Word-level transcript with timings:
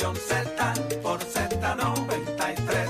Nación 0.00 0.16
Z 0.16 0.74
por 1.02 1.20
Z93. 1.20 2.88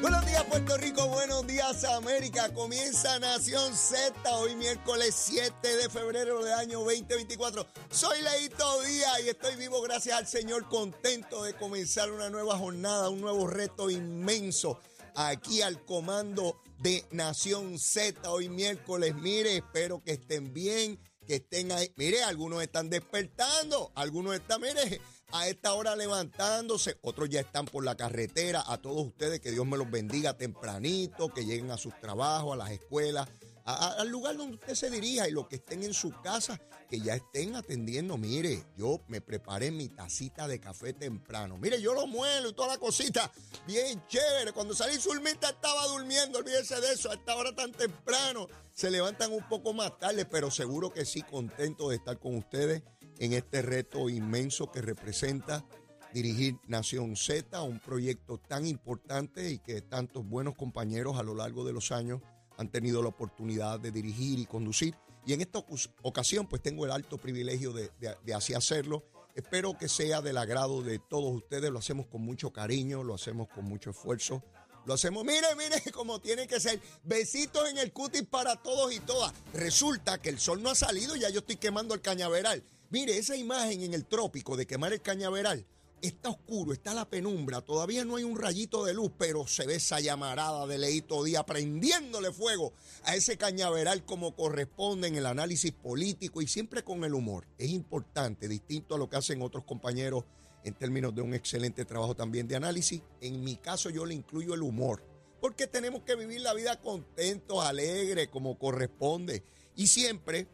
Buenos 0.00 0.26
días 0.26 0.42
Puerto 0.50 0.76
Rico, 0.76 1.06
buenos 1.06 1.46
días 1.46 1.84
América. 1.84 2.52
Comienza 2.52 3.20
Nación 3.20 3.76
Z 3.76 4.12
hoy 4.34 4.56
miércoles 4.56 5.14
7 5.16 5.76
de 5.76 5.88
febrero 5.88 6.42
del 6.42 6.54
año 6.54 6.80
2024. 6.80 7.64
Soy 7.92 8.22
Leito 8.22 8.82
Díaz 8.82 9.20
y 9.24 9.28
estoy 9.28 9.54
vivo 9.54 9.80
gracias 9.82 10.18
al 10.18 10.26
Señor, 10.26 10.68
contento 10.68 11.44
de 11.44 11.54
comenzar 11.54 12.10
una 12.10 12.28
nueva 12.28 12.58
jornada, 12.58 13.10
un 13.10 13.20
nuevo 13.20 13.46
reto 13.46 13.88
inmenso 13.88 14.80
aquí 15.14 15.62
al 15.62 15.84
comando 15.84 16.60
de 16.80 17.04
Nación 17.12 17.78
Z 17.78 18.28
hoy 18.28 18.48
miércoles. 18.48 19.14
Mire, 19.14 19.58
espero 19.58 20.02
que 20.02 20.14
estén 20.14 20.52
bien, 20.52 20.98
que 21.24 21.36
estén 21.36 21.72
ahí. 21.72 21.92
Mire, 21.96 22.22
algunos 22.22 22.62
están 22.62 22.90
despertando, 22.90 23.92
algunos 23.94 24.34
están, 24.34 24.60
mire, 24.60 25.00
a 25.32 25.48
esta 25.48 25.74
hora 25.74 25.96
levantándose, 25.96 26.96
otros 27.02 27.28
ya 27.28 27.40
están 27.40 27.66
por 27.66 27.84
la 27.84 27.96
carretera. 27.96 28.62
A 28.66 28.78
todos 28.78 29.06
ustedes, 29.06 29.40
que 29.40 29.50
Dios 29.50 29.66
me 29.66 29.76
los 29.76 29.90
bendiga 29.90 30.36
tempranito, 30.36 31.32
que 31.32 31.44
lleguen 31.44 31.70
a 31.70 31.76
sus 31.76 31.98
trabajos, 31.98 32.54
a 32.54 32.56
las 32.56 32.70
escuelas, 32.70 33.28
al 33.64 34.08
lugar 34.08 34.36
donde 34.36 34.54
usted 34.54 34.74
se 34.74 34.90
dirija 34.90 35.28
y 35.28 35.32
los 35.32 35.48
que 35.48 35.56
estén 35.56 35.82
en 35.82 35.94
su 35.94 36.12
casa, 36.20 36.60
que 36.88 37.00
ya 37.00 37.14
estén 37.14 37.56
atendiendo. 37.56 38.18
Mire, 38.18 38.64
yo 38.76 39.00
me 39.08 39.20
preparé 39.20 39.70
mi 39.70 39.88
tacita 39.88 40.46
de 40.46 40.60
café 40.60 40.92
temprano. 40.92 41.56
Mire, 41.56 41.80
yo 41.80 41.94
lo 41.94 42.06
muelo 42.06 42.50
y 42.50 42.52
toda 42.52 42.68
la 42.68 42.78
cosita, 42.78 43.32
bien 43.66 44.02
chévere. 44.06 44.52
Cuando 44.52 44.74
salí 44.74 44.96
Zulmita 44.98 45.48
estaba 45.48 45.86
durmiendo, 45.86 46.38
olvídese 46.38 46.80
de 46.80 46.92
eso, 46.92 47.10
a 47.10 47.14
esta 47.14 47.36
hora 47.36 47.54
tan 47.54 47.72
temprano. 47.72 48.48
Se 48.72 48.90
levantan 48.90 49.32
un 49.32 49.48
poco 49.48 49.72
más 49.72 49.98
tarde, 49.98 50.26
pero 50.26 50.50
seguro 50.50 50.92
que 50.92 51.06
sí, 51.06 51.22
contento 51.22 51.88
de 51.88 51.96
estar 51.96 52.18
con 52.18 52.36
ustedes 52.36 52.82
en 53.18 53.32
este 53.32 53.62
reto 53.62 54.10
inmenso 54.10 54.70
que 54.70 54.82
representa 54.82 55.64
dirigir 56.12 56.56
Nación 56.68 57.16
Z, 57.16 57.60
un 57.62 57.80
proyecto 57.80 58.38
tan 58.38 58.66
importante 58.66 59.50
y 59.50 59.58
que 59.58 59.80
tantos 59.80 60.24
buenos 60.26 60.54
compañeros 60.54 61.18
a 61.18 61.22
lo 61.22 61.34
largo 61.34 61.64
de 61.64 61.72
los 61.72 61.90
años 61.92 62.20
han 62.56 62.70
tenido 62.70 63.02
la 63.02 63.08
oportunidad 63.08 63.80
de 63.80 63.90
dirigir 63.90 64.38
y 64.38 64.46
conducir. 64.46 64.94
Y 65.26 65.32
en 65.32 65.40
esta 65.40 65.64
ocasión, 66.02 66.46
pues 66.46 66.62
tengo 66.62 66.84
el 66.84 66.90
alto 66.92 67.16
privilegio 67.18 67.72
de, 67.72 67.90
de- 68.24 68.34
así 68.34 68.52
hacerlo. 68.54 69.04
Espero 69.34 69.76
que 69.76 69.88
sea 69.88 70.20
del 70.20 70.36
agrado 70.36 70.82
de 70.82 70.98
todos 70.98 71.34
ustedes. 71.34 71.70
Lo 71.70 71.78
hacemos 71.78 72.06
con 72.06 72.22
mucho 72.22 72.52
cariño, 72.52 73.02
lo 73.02 73.14
hacemos 73.14 73.48
con 73.48 73.64
mucho 73.64 73.90
esfuerzo. 73.90 74.42
Lo 74.86 74.92
hacemos, 74.94 75.24
mire, 75.24 75.46
mire, 75.56 75.90
como 75.92 76.20
tiene 76.20 76.46
que 76.46 76.60
ser. 76.60 76.80
Besitos 77.02 77.68
en 77.70 77.78
el 77.78 77.92
cutis 77.92 78.24
para 78.24 78.56
todos 78.62 78.92
y 78.92 79.00
todas. 79.00 79.32
Resulta 79.54 80.20
que 80.20 80.28
el 80.28 80.38
sol 80.38 80.62
no 80.62 80.70
ha 80.70 80.74
salido, 80.74 81.16
ya 81.16 81.30
yo 81.30 81.40
estoy 81.40 81.56
quemando 81.56 81.94
el 81.94 82.02
cañaveral. 82.02 82.62
Mire, 82.90 83.16
esa 83.16 83.34
imagen 83.34 83.82
en 83.82 83.94
el 83.94 84.04
trópico 84.04 84.56
de 84.56 84.66
quemar 84.66 84.92
el 84.92 85.00
cañaveral, 85.00 85.66
está 86.06 86.30
oscuro, 86.30 86.72
está 86.72 86.92
la 86.92 87.08
penumbra, 87.08 87.60
todavía 87.60 88.04
no 88.04 88.16
hay 88.16 88.24
un 88.24 88.38
rayito 88.38 88.84
de 88.84 88.94
luz, 88.94 89.12
pero 89.18 89.46
se 89.46 89.66
ve 89.66 89.76
esa 89.76 90.00
llamarada 90.00 90.66
de 90.66 90.78
Leito 90.78 91.24
Díaz 91.24 91.44
prendiéndole 91.44 92.32
fuego 92.32 92.72
a 93.04 93.14
ese 93.14 93.36
cañaveral 93.36 94.04
como 94.04 94.34
corresponde 94.34 95.08
en 95.08 95.16
el 95.16 95.26
análisis 95.26 95.72
político 95.72 96.42
y 96.42 96.46
siempre 96.46 96.84
con 96.84 97.04
el 97.04 97.14
humor. 97.14 97.46
Es 97.58 97.70
importante, 97.70 98.48
distinto 98.48 98.94
a 98.94 98.98
lo 98.98 99.08
que 99.08 99.16
hacen 99.16 99.40
otros 99.42 99.64
compañeros 99.64 100.24
en 100.64 100.74
términos 100.74 101.14
de 101.14 101.22
un 101.22 101.34
excelente 101.34 101.84
trabajo 101.84 102.14
también 102.14 102.48
de 102.48 102.56
análisis. 102.56 103.02
En 103.20 103.42
mi 103.42 103.56
caso 103.56 103.90
yo 103.90 104.04
le 104.04 104.14
incluyo 104.14 104.54
el 104.54 104.62
humor, 104.62 105.02
porque 105.40 105.66
tenemos 105.66 106.02
que 106.02 106.16
vivir 106.16 106.40
la 106.40 106.54
vida 106.54 106.80
contentos, 106.80 107.64
alegres, 107.64 108.28
como 108.28 108.58
corresponde. 108.58 109.42
Y 109.76 109.86
siempre 109.88 110.48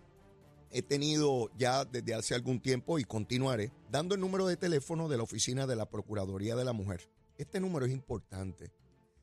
he 0.70 0.82
tenido 0.82 1.50
ya 1.56 1.84
desde 1.84 2.14
hace 2.14 2.34
algún 2.34 2.60
tiempo 2.60 2.98
y 2.98 3.04
continuaré 3.04 3.72
dando 3.90 4.14
el 4.14 4.20
número 4.20 4.46
de 4.46 4.56
teléfono 4.56 5.08
de 5.08 5.16
la 5.16 5.24
oficina 5.24 5.66
de 5.66 5.76
la 5.76 5.90
Procuraduría 5.90 6.54
de 6.56 6.64
la 6.64 6.72
Mujer. 6.72 7.10
Este 7.36 7.58
número 7.60 7.86
es 7.86 7.92
importante. 7.92 8.70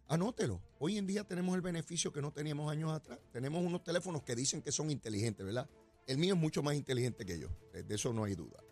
Anótelo. 0.08 0.62
Hoy 0.80 0.98
en 0.98 1.08
día 1.08 1.24
tenemos 1.24 1.56
el 1.56 1.62
beneficio 1.62 2.12
que 2.12 2.22
no 2.22 2.32
teníamos 2.32 2.72
años 2.72 2.92
atrás. 2.92 3.20
Tenemos 3.32 3.64
unos 3.64 3.84
teléfonos 3.84 4.24
que 4.24 4.36
dicen 4.36 4.62
que 4.62 4.72
son 4.72 4.90
inteligentes, 4.90 5.46
¿verdad? 5.46 5.70
El 6.06 6.18
mío 6.18 6.34
es 6.34 6.40
mucho 6.40 6.64
más 6.64 6.76
inteligente 6.76 7.26
que 7.26 7.40
yo. 7.40 7.50
Eh, 7.74 7.84
De 7.84 7.96
eso 7.96 8.14
no 8.14 8.24
hay 8.24 8.36
duda. 8.36 8.64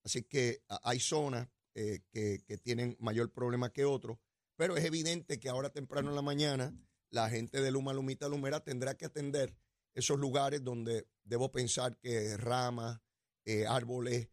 Así 0.04 0.24
que 0.24 0.62
a- 0.70 0.80
hay 0.84 1.00
zonas 1.00 1.48
eh, 1.76 2.02
que, 2.12 2.44
que 2.46 2.58
tienen 2.58 2.96
mayor 3.00 3.32
problema 3.34 3.72
que 3.72 3.86
otros, 3.86 4.20
pero 4.56 4.78
es 4.78 4.86
evidente 4.86 5.40
que 5.40 5.50
ahora 5.50 5.72
temprano 5.72 6.10
en 6.10 6.16
la 6.16 6.22
mañana 6.22 6.74
la 7.10 7.30
gente 7.30 7.62
de 7.62 7.72
Luma 7.72 7.94
Lumita 7.94 8.30
Lumera 8.30 8.64
tendrá 8.64 8.96
que 8.96 9.06
atender 9.06 9.56
esos 9.96 10.20
lugares 10.20 10.64
donde 10.64 11.08
debo 11.24 11.52
pensar 11.52 11.98
que 11.98 12.38
ramas, 12.38 13.02
eh, 13.46 13.66
árboles, 13.66 14.30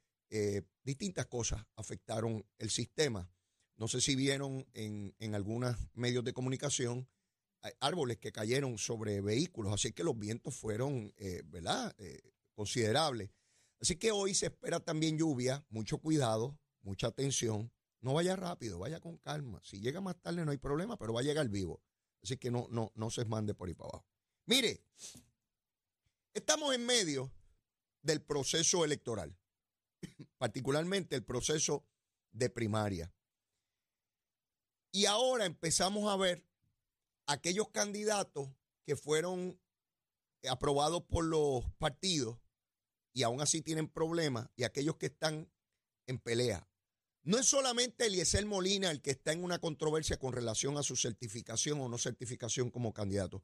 distintas 0.82 1.26
cosas 1.26 1.64
afectaron 1.76 2.44
el 2.58 2.68
sistema. 2.68 3.30
No 3.76 3.88
sé 3.88 4.02
si 4.02 4.16
vieron 4.16 4.66
en, 4.74 5.14
en 5.18 5.34
algunos 5.34 5.76
medios 5.94 6.24
de 6.24 6.34
comunicación 6.34 7.08
árboles 7.80 8.18
que 8.18 8.32
cayeron 8.32 8.78
sobre 8.78 9.20
vehículos, 9.20 9.72
así 9.72 9.92
que 9.92 10.04
los 10.04 10.18
vientos 10.18 10.54
fueron, 10.54 11.12
eh, 11.16 11.42
¿verdad?, 11.44 11.94
Eh, 11.98 12.32
considerables. 12.56 13.30
Así 13.80 13.96
que 13.96 14.10
hoy 14.10 14.34
se 14.34 14.46
espera 14.46 14.80
también 14.80 15.18
lluvia, 15.18 15.64
mucho 15.68 15.98
cuidado, 15.98 16.58
mucha 16.80 17.08
atención. 17.08 17.70
No 18.00 18.14
vaya 18.14 18.34
rápido, 18.34 18.78
vaya 18.78 18.98
con 18.98 19.18
calma. 19.18 19.60
Si 19.62 19.80
llega 19.80 20.00
más 20.00 20.16
tarde 20.20 20.44
no 20.44 20.50
hay 20.50 20.56
problema, 20.56 20.96
pero 20.96 21.12
va 21.12 21.20
a 21.20 21.24
llegar 21.24 21.48
vivo. 21.48 21.82
Así 22.22 22.38
que 22.38 22.50
no, 22.50 22.66
no, 22.70 22.90
no 22.94 23.10
se 23.10 23.24
mande 23.26 23.54
por 23.54 23.68
ahí 23.68 23.74
para 23.74 23.90
abajo. 23.90 24.06
Mire, 24.46 24.82
estamos 26.32 26.74
en 26.74 26.86
medio 26.86 27.30
del 28.02 28.22
proceso 28.22 28.84
electoral, 28.84 29.36
particularmente 30.38 31.14
el 31.14 31.24
proceso 31.24 31.84
de 32.32 32.48
primaria. 32.48 33.12
Y 34.92 35.04
ahora 35.04 35.44
empezamos 35.44 36.10
a 36.10 36.16
ver 36.16 36.46
aquellos 37.26 37.68
candidatos 37.70 38.48
que 38.84 38.96
fueron 38.96 39.60
aprobados 40.48 41.02
por 41.02 41.24
los 41.24 41.64
partidos 41.78 42.38
y 43.12 43.22
aún 43.22 43.40
así 43.40 43.62
tienen 43.62 43.88
problemas 43.88 44.48
y 44.56 44.64
aquellos 44.64 44.96
que 44.96 45.06
están 45.06 45.50
en 46.06 46.18
pelea. 46.18 46.68
No 47.22 47.38
es 47.38 47.46
solamente 47.46 48.06
Eliezer 48.06 48.46
Molina 48.46 48.90
el 48.90 49.02
que 49.02 49.10
está 49.10 49.32
en 49.32 49.42
una 49.42 49.58
controversia 49.58 50.18
con 50.18 50.32
relación 50.32 50.78
a 50.78 50.84
su 50.84 50.94
certificación 50.94 51.80
o 51.80 51.88
no 51.88 51.98
certificación 51.98 52.70
como 52.70 52.92
candidato. 52.92 53.42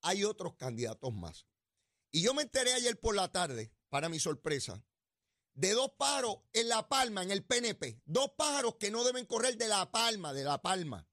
Hay 0.00 0.24
otros 0.24 0.56
candidatos 0.56 1.14
más. 1.14 1.46
Y 2.10 2.22
yo 2.22 2.34
me 2.34 2.42
enteré 2.42 2.72
ayer 2.74 2.98
por 2.98 3.14
la 3.14 3.30
tarde, 3.30 3.72
para 3.88 4.08
mi 4.08 4.18
sorpresa, 4.18 4.84
de 5.54 5.70
dos 5.72 5.92
pájaros 5.96 6.38
en 6.52 6.68
La 6.68 6.88
Palma, 6.88 7.22
en 7.22 7.30
el 7.30 7.44
PNP. 7.44 8.02
Dos 8.04 8.32
pájaros 8.36 8.76
que 8.76 8.90
no 8.90 9.04
deben 9.04 9.24
correr 9.26 9.56
de 9.56 9.68
La 9.68 9.92
Palma, 9.92 10.32
de 10.32 10.44
La 10.44 10.60
Palma. 10.60 11.08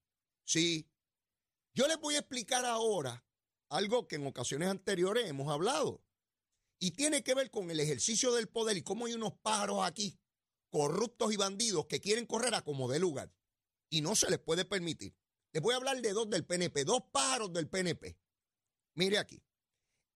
Sí. 0.46 0.89
Yo 1.74 1.88
les 1.88 2.00
voy 2.00 2.16
a 2.16 2.20
explicar 2.20 2.66
ahora 2.66 3.26
algo 3.70 4.08
que 4.08 4.16
en 4.16 4.28
ocasiones 4.28 4.70
anteriores 4.70 5.28
hemos 5.28 5.52
hablado. 5.52 6.04
Y 6.80 6.92
tiene 6.92 7.24
que 7.24 7.36
ver 7.36 7.52
con 7.52 7.70
el 7.72 7.80
ejercicio 7.80 8.34
del 8.34 8.48
poder 8.48 8.78
y 8.78 8.84
cómo 8.84 9.06
hay 9.06 9.14
unos 9.14 9.34
pájaros 9.42 9.84
aquí 9.84 10.20
corruptos 10.70 11.34
y 11.34 11.38
bandidos 11.38 11.86
que 11.88 12.00
quieren 12.00 12.26
correr 12.26 12.54
a 12.56 12.62
como 12.62 12.90
de 12.90 13.00
lugar. 13.00 13.34
Y 13.90 14.02
no 14.02 14.16
se 14.16 14.30
les 14.30 14.40
puede 14.40 14.66
permitir. 14.66 15.16
Les 15.52 15.64
voy 15.64 15.74
a 15.74 15.78
hablar 15.78 16.02
de 16.02 16.14
dos 16.14 16.30
del 16.30 16.46
PNP, 16.46 16.86
dos 16.86 17.02
pájaros 17.12 17.52
del 17.52 17.68
PNP. 17.68 18.18
Mire 18.96 19.18
aquí. 19.18 19.44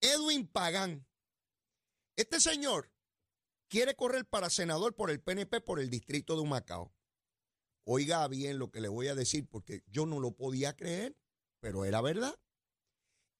Edwin 0.00 0.46
Pagán. 0.46 1.06
Este 2.16 2.40
señor 2.40 2.92
quiere 3.68 3.96
correr 3.96 4.26
para 4.26 4.50
senador 4.50 4.94
por 4.94 5.10
el 5.10 5.20
PNP 5.20 5.60
por 5.60 5.80
el 5.80 5.90
distrito 5.90 6.36
de 6.36 6.42
Humacao. 6.42 6.94
Oiga 7.84 8.26
bien 8.28 8.58
lo 8.58 8.70
que 8.70 8.80
le 8.80 8.88
voy 8.88 9.08
a 9.08 9.14
decir 9.14 9.48
porque 9.48 9.82
yo 9.88 10.06
no 10.06 10.20
lo 10.20 10.36
podía 10.36 10.76
creer, 10.76 11.16
pero 11.64 11.86
era 11.86 12.02
verdad. 12.02 12.38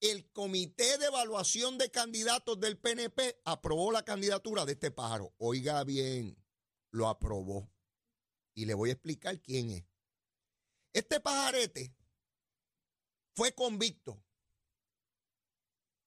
El 0.01 0.33
comité 0.33 0.97
de 0.97 1.05
evaluación 1.05 1.77
de 1.77 1.91
candidatos 1.91 2.59
del 2.59 2.79
PNP 2.79 3.43
aprobó 3.45 3.93
la 3.93 4.03
candidatura 4.03 4.65
de 4.65 4.73
este 4.73 4.91
pájaro. 4.91 5.35
Oiga 5.37 5.85
bien 5.85 6.43
lo 6.91 7.09
aprobó. 7.09 7.71
Y 8.55 8.65
le 8.65 8.73
voy 8.73 8.89
a 8.89 8.93
explicar 8.95 9.43
quién 9.43 9.69
es. 9.73 9.85
Este 10.95 11.21
pajarete 11.21 11.95
fue 13.35 13.55
convicto 13.55 14.25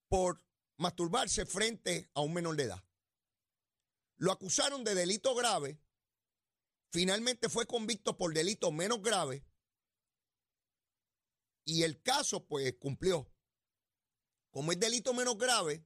por 0.09 0.43
masturbarse 0.77 1.45
frente 1.45 2.09
a 2.15 2.21
un 2.21 2.33
menor 2.33 2.55
de 2.55 2.63
edad. 2.63 2.83
Lo 4.15 4.31
acusaron 4.31 4.83
de 4.83 4.95
delito 4.95 5.35
grave. 5.35 5.79
Finalmente 6.91 7.47
fue 7.47 7.67
convicto 7.67 8.17
por 8.17 8.33
delito 8.33 8.71
menos 8.71 9.03
grave. 9.03 9.45
Y 11.67 11.83
el 11.83 12.01
caso, 12.01 12.47
pues, 12.47 12.73
cumplió. 12.79 13.29
Como 14.51 14.71
es 14.71 14.79
delito 14.79 15.13
menos 15.13 15.37
grave, 15.37 15.85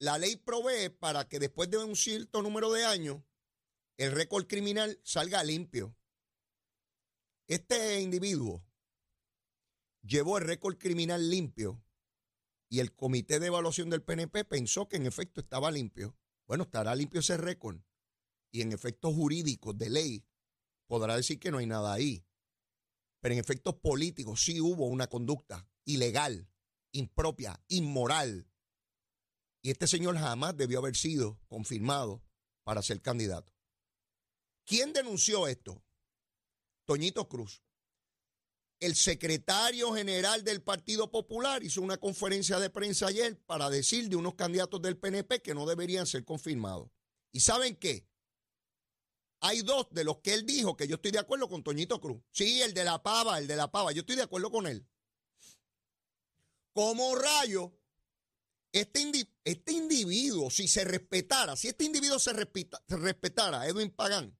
la 0.00 0.18
ley 0.18 0.34
provee 0.34 0.88
para 0.90 1.28
que 1.28 1.38
después 1.38 1.70
de 1.70 1.78
un 1.78 1.94
cierto 1.94 2.42
número 2.42 2.72
de 2.72 2.84
años 2.84 3.22
el 3.96 4.10
récord 4.10 4.48
criminal 4.48 5.00
salga 5.04 5.44
limpio. 5.44 5.96
Este 7.46 8.00
individuo 8.00 8.66
llevó 10.02 10.38
el 10.38 10.44
récord 10.44 10.76
criminal 10.78 11.30
limpio 11.30 11.80
y 12.68 12.80
el 12.80 12.92
comité 12.92 13.38
de 13.38 13.46
evaluación 13.46 13.90
del 13.90 14.02
PNP 14.02 14.44
pensó 14.46 14.88
que 14.88 14.96
en 14.96 15.06
efecto 15.06 15.40
estaba 15.40 15.70
limpio. 15.70 16.16
Bueno, 16.48 16.64
estará 16.64 16.92
limpio 16.96 17.20
ese 17.20 17.36
récord 17.36 17.80
y 18.50 18.62
en 18.62 18.72
efectos 18.72 19.14
jurídicos 19.14 19.78
de 19.78 19.90
ley 19.90 20.26
podrá 20.88 21.14
decir 21.14 21.38
que 21.38 21.52
no 21.52 21.58
hay 21.58 21.66
nada 21.66 21.92
ahí. 21.92 22.27
Pero 23.20 23.34
en 23.34 23.40
efectos 23.40 23.74
políticos 23.76 24.42
sí 24.42 24.60
hubo 24.60 24.86
una 24.86 25.08
conducta 25.08 25.68
ilegal, 25.84 26.48
impropia, 26.92 27.60
inmoral. 27.68 28.48
Y 29.62 29.70
este 29.70 29.86
señor 29.86 30.16
jamás 30.16 30.56
debió 30.56 30.78
haber 30.78 30.96
sido 30.96 31.40
confirmado 31.48 32.22
para 32.62 32.82
ser 32.82 33.02
candidato. 33.02 33.52
¿Quién 34.64 34.92
denunció 34.92 35.46
esto? 35.46 35.82
Toñito 36.84 37.28
Cruz. 37.28 37.62
El 38.80 38.94
secretario 38.94 39.92
general 39.92 40.44
del 40.44 40.62
Partido 40.62 41.10
Popular 41.10 41.64
hizo 41.64 41.82
una 41.82 41.96
conferencia 41.96 42.60
de 42.60 42.70
prensa 42.70 43.08
ayer 43.08 43.36
para 43.44 43.70
decir 43.70 44.08
de 44.08 44.16
unos 44.16 44.36
candidatos 44.36 44.80
del 44.80 44.96
PNP 44.96 45.42
que 45.42 45.54
no 45.54 45.66
deberían 45.66 46.06
ser 46.06 46.24
confirmados. 46.24 46.88
¿Y 47.32 47.40
saben 47.40 47.76
qué? 47.76 48.07
Hay 49.40 49.62
dos 49.62 49.86
de 49.90 50.04
los 50.04 50.18
que 50.18 50.34
él 50.34 50.44
dijo 50.44 50.76
que 50.76 50.88
yo 50.88 50.96
estoy 50.96 51.12
de 51.12 51.20
acuerdo 51.20 51.48
con 51.48 51.62
Toñito 51.62 52.00
Cruz. 52.00 52.20
Sí, 52.30 52.60
el 52.62 52.74
de 52.74 52.84
la 52.84 53.02
pava, 53.02 53.38
el 53.38 53.46
de 53.46 53.56
la 53.56 53.70
pava. 53.70 53.92
Yo 53.92 54.00
estoy 54.00 54.16
de 54.16 54.22
acuerdo 54.22 54.50
con 54.50 54.66
él. 54.66 54.86
Como 56.72 57.14
rayo, 57.14 57.78
este, 58.72 59.28
este 59.44 59.72
individuo, 59.72 60.50
si 60.50 60.68
se 60.68 60.84
respetara, 60.84 61.56
si 61.56 61.68
este 61.68 61.84
individuo 61.84 62.18
se, 62.18 62.32
se 62.32 62.96
respetara, 62.96 63.66
Edwin 63.66 63.90
Pagán, 63.90 64.36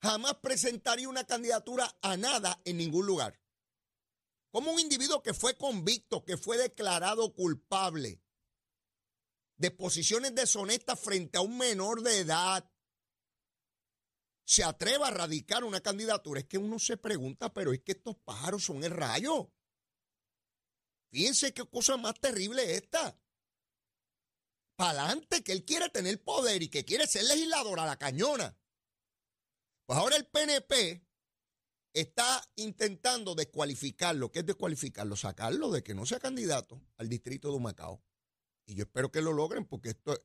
jamás 0.00 0.36
presentaría 0.42 1.08
una 1.08 1.24
candidatura 1.24 1.96
a 2.00 2.16
nada 2.16 2.60
en 2.64 2.76
ningún 2.76 3.06
lugar. 3.06 3.40
Como 4.50 4.72
un 4.72 4.80
individuo 4.80 5.22
que 5.22 5.34
fue 5.34 5.56
convicto, 5.56 6.24
que 6.24 6.36
fue 6.36 6.58
declarado 6.58 7.34
culpable 7.34 8.20
de 9.56 9.70
posiciones 9.70 10.34
deshonestas 10.34 10.98
frente 10.98 11.38
a 11.38 11.40
un 11.40 11.56
menor 11.56 12.02
de 12.02 12.18
edad, 12.18 12.68
se 14.44 14.64
atreva 14.64 15.08
a 15.08 15.12
radicar 15.12 15.64
una 15.64 15.80
candidatura. 15.80 16.40
Es 16.40 16.46
que 16.46 16.58
uno 16.58 16.78
se 16.78 16.96
pregunta, 16.96 17.52
pero 17.52 17.72
es 17.72 17.80
que 17.80 17.92
estos 17.92 18.16
pájaros 18.16 18.64
son 18.64 18.82
el 18.84 18.90
rayo. 18.90 19.52
Fíjense 21.10 21.52
qué 21.52 21.64
cosa 21.64 21.96
más 21.96 22.18
terrible 22.20 22.74
esta. 22.74 23.18
Para 24.76 25.04
adelante, 25.04 25.42
que 25.42 25.52
él 25.52 25.64
quiere 25.64 25.88
tener 25.90 26.22
poder 26.22 26.62
y 26.62 26.68
que 26.68 26.84
quiere 26.84 27.06
ser 27.06 27.24
legislador 27.24 27.78
a 27.80 27.86
la 27.86 27.98
cañona. 27.98 28.56
Pues 29.86 29.98
ahora 29.98 30.16
el 30.16 30.26
PNP 30.26 31.06
está 31.92 32.42
intentando 32.56 33.34
descualificarlo. 33.34 34.32
¿Qué 34.32 34.40
es 34.40 34.46
descualificarlo? 34.46 35.16
Sacarlo 35.16 35.70
de 35.70 35.82
que 35.82 35.94
no 35.94 36.06
sea 36.06 36.18
candidato 36.18 36.80
al 36.96 37.08
distrito 37.08 37.48
de 37.48 37.56
Humacao. 37.56 38.02
Y 38.66 38.74
yo 38.74 38.84
espero 38.84 39.10
que 39.12 39.20
lo 39.20 39.32
logren 39.32 39.66
porque 39.66 39.90
esto 39.90 40.14
es 40.14 40.20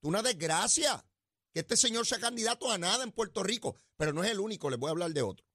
una 0.00 0.22
desgracia 0.22 1.04
que 1.52 1.60
este 1.60 1.76
señor 1.76 2.06
sea 2.06 2.18
candidato 2.18 2.70
a 2.70 2.78
nada 2.78 3.04
en 3.04 3.12
Puerto 3.12 3.42
Rico. 3.42 3.76
Pero 3.96 4.12
no 4.12 4.24
es 4.24 4.30
el 4.30 4.40
único, 4.40 4.70
les 4.70 4.78
voy 4.78 4.88
a 4.88 4.92
hablar 4.92 5.12
de 5.12 5.22
otro. 5.22 5.46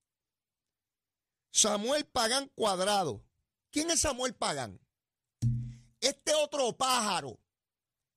Samuel 1.52 2.06
Pagán 2.06 2.50
Cuadrado. 2.56 3.24
¿Quién 3.72 3.90
es 3.92 4.02
Samuel 4.02 4.36
Pagán? 4.36 4.80
Este 6.00 6.34
otro 6.36 6.78
pájaro 6.78 7.40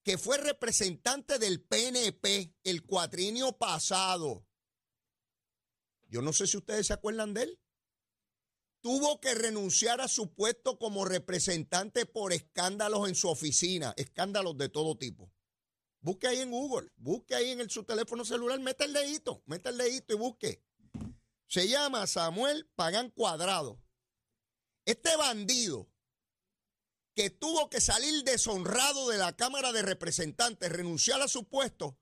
que 0.03 0.19
fue 0.19 0.39
representante 0.39 1.39
del 1.39 1.61
PNP 1.63 2.55
el 2.65 2.83
cuatrinio 2.85 3.53
pasado 3.53 4.45
yo 6.11 6.23
no 6.23 6.33
sé 6.33 6.47
si 6.47 6.57
ustedes 6.57 6.89
se 6.89 6.93
acuerdan 6.93 7.33
de 7.33 7.45
él. 7.45 7.61
Tuvo 8.81 9.21
que 9.21 9.35
renunciar 9.35 10.01
a 10.01 10.09
su 10.09 10.35
puesto 10.35 10.79
como 10.79 11.05
representante 11.05 12.05
por 12.07 12.33
escándalos 12.33 13.09
en 13.09 13.15
su 13.15 13.29
oficina, 13.29 13.95
escándalos 13.97 14.57
de 14.57 14.69
todo 14.69 14.97
tipo. 14.97 15.31
Busque 16.03 16.27
ahí 16.27 16.41
en 16.41 16.51
Google, 16.51 16.91
busque 16.97 17.35
ahí 17.35 17.51
en 17.51 17.69
su 17.69 17.85
teléfono 17.85 18.25
celular, 18.25 18.59
meta 18.61 18.85
el 18.85 18.93
dedito, 18.93 19.43
meta 19.47 19.69
el 19.69 19.77
dedito 19.77 20.15
y 20.15 20.17
busque. 20.17 20.65
Se 21.47 21.69
llama 21.69 22.07
Samuel 22.07 22.67
Pagán 22.75 23.11
Cuadrado. 23.11 23.83
Este 24.87 25.15
bandido 25.17 25.91
que 27.15 27.29
tuvo 27.29 27.69
que 27.69 27.81
salir 27.81 28.25
deshonrado 28.25 29.09
de 29.09 29.19
la 29.19 29.37
Cámara 29.37 29.73
de 29.73 29.83
Representantes, 29.83 30.73
renunciar 30.73 31.21
a 31.21 31.29
su 31.29 31.49
puesto, 31.49 31.99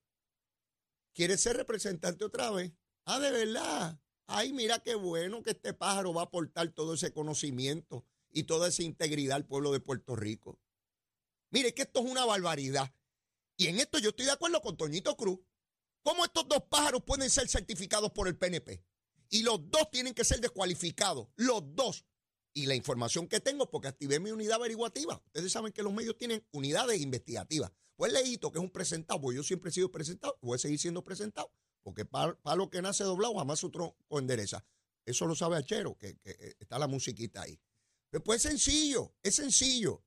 quiere 1.13 1.37
ser 1.37 1.57
representante 1.57 2.25
otra 2.25 2.51
vez. 2.51 2.73
Ah, 3.05 3.19
de 3.19 3.33
verdad. 3.33 3.99
Ay, 4.27 4.53
mira 4.53 4.79
qué 4.81 4.95
bueno 4.95 5.43
que 5.43 5.51
este 5.51 5.73
pájaro 5.73 6.13
va 6.13 6.23
a 6.23 6.25
aportar 6.27 6.69
todo 6.69 6.95
ese 6.95 7.13
conocimiento 7.13 8.05
y 8.31 8.45
toda 8.45 8.69
esa 8.69 8.83
integridad 8.83 9.37
al 9.37 9.47
pueblo 9.47 9.73
de 9.73 9.81
Puerto 9.81 10.15
Rico. 10.15 10.61
Mire 11.51 11.75
que 11.75 11.83
esto 11.83 12.01
es 12.01 12.11
una 12.11 12.27
barbaridad. 12.27 12.95
Y 13.59 13.67
en 13.67 13.79
esto 13.79 13.99
yo 13.99 14.11
estoy 14.11 14.25
de 14.25 14.33
acuerdo 14.33 14.63
con 14.63 14.79
Toñito 14.79 15.15
Cruz. 15.17 15.39
¿Cómo 16.03 16.25
estos 16.25 16.49
dos 16.49 16.63
pájaros 16.71 17.03
pueden 17.05 17.29
ser 17.29 17.47
certificados 17.49 18.13
por 18.13 18.27
el 18.27 18.39
PNP? 18.39 18.83
Y 19.29 19.43
los 19.43 19.71
dos 19.71 19.91
tienen 19.91 20.15
que 20.15 20.25
ser 20.25 20.41
descualificados. 20.41 21.29
Los 21.37 21.63
dos. 21.75 22.07
Y 22.55 22.65
la 22.65 22.75
información 22.75 23.29
que 23.29 23.41
tengo, 23.41 23.71
porque 23.71 23.89
activé 23.89 24.19
mi 24.19 24.31
unidad 24.31 24.55
averiguativa. 24.55 25.23
Ustedes 25.27 25.53
saben 25.53 25.73
que 25.73 25.83
los 25.83 25.93
medios 25.93 26.17
tienen 26.17 26.43
unidades 26.53 26.99
investigativas. 27.03 27.71
Pues 27.95 28.15
leíto 28.15 28.51
que 28.51 28.59
es 28.59 28.65
un 28.65 28.71
presentado, 28.71 29.21
porque 29.21 29.37
yo 29.37 29.43
siempre 29.43 29.69
he 29.69 29.75
sido 29.75 29.93
presentado, 29.93 30.39
voy 30.41 30.57
a 30.57 30.59
seguir 30.59 30.79
siendo 30.79 31.05
presentado 31.05 31.53
porque 31.89 32.05
para 32.05 32.37
lo 32.55 32.69
que 32.69 32.83
nace 32.83 33.03
doblado 33.03 33.35
jamás 33.39 33.65
otro 33.65 33.97
endereza. 34.11 34.63
Eso 35.07 35.27
lo 35.27 35.35
sabe 35.35 35.57
Achero, 35.57 35.97
que, 35.97 36.19
eh, 36.23 36.55
está 36.59 36.79
la 36.79 36.87
musiquita 36.87 37.41
ahí. 37.41 37.59
pues 38.23 38.45
es 38.45 38.51
sencillo, 38.51 39.15
es 39.23 39.37
sencillo. 39.37 40.05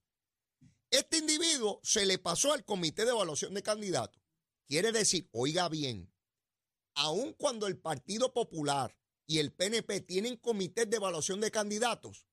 Este 0.91 1.19
individuo 1.19 1.79
se 1.83 2.05
le 2.05 2.19
pasó 2.19 2.51
al 2.51 2.65
comité 2.65 3.05
de 3.05 3.12
evaluación 3.12 3.53
de 3.53 3.63
candidatos. 3.63 4.21
Quiere 4.67 4.91
decir, 4.91 5.29
oiga 5.31 5.69
bien, 5.69 6.13
aun 6.95 7.31
cuando 7.33 7.67
el 7.67 7.79
Partido 7.79 8.33
Popular 8.33 8.93
y 9.25 9.39
el 9.39 9.53
PNP 9.53 10.01
tienen 10.01 10.36
comités 10.36 10.89
de 10.89 10.98
evaluación 10.98 11.39
de 11.39 11.50
candidatos, 11.50 12.27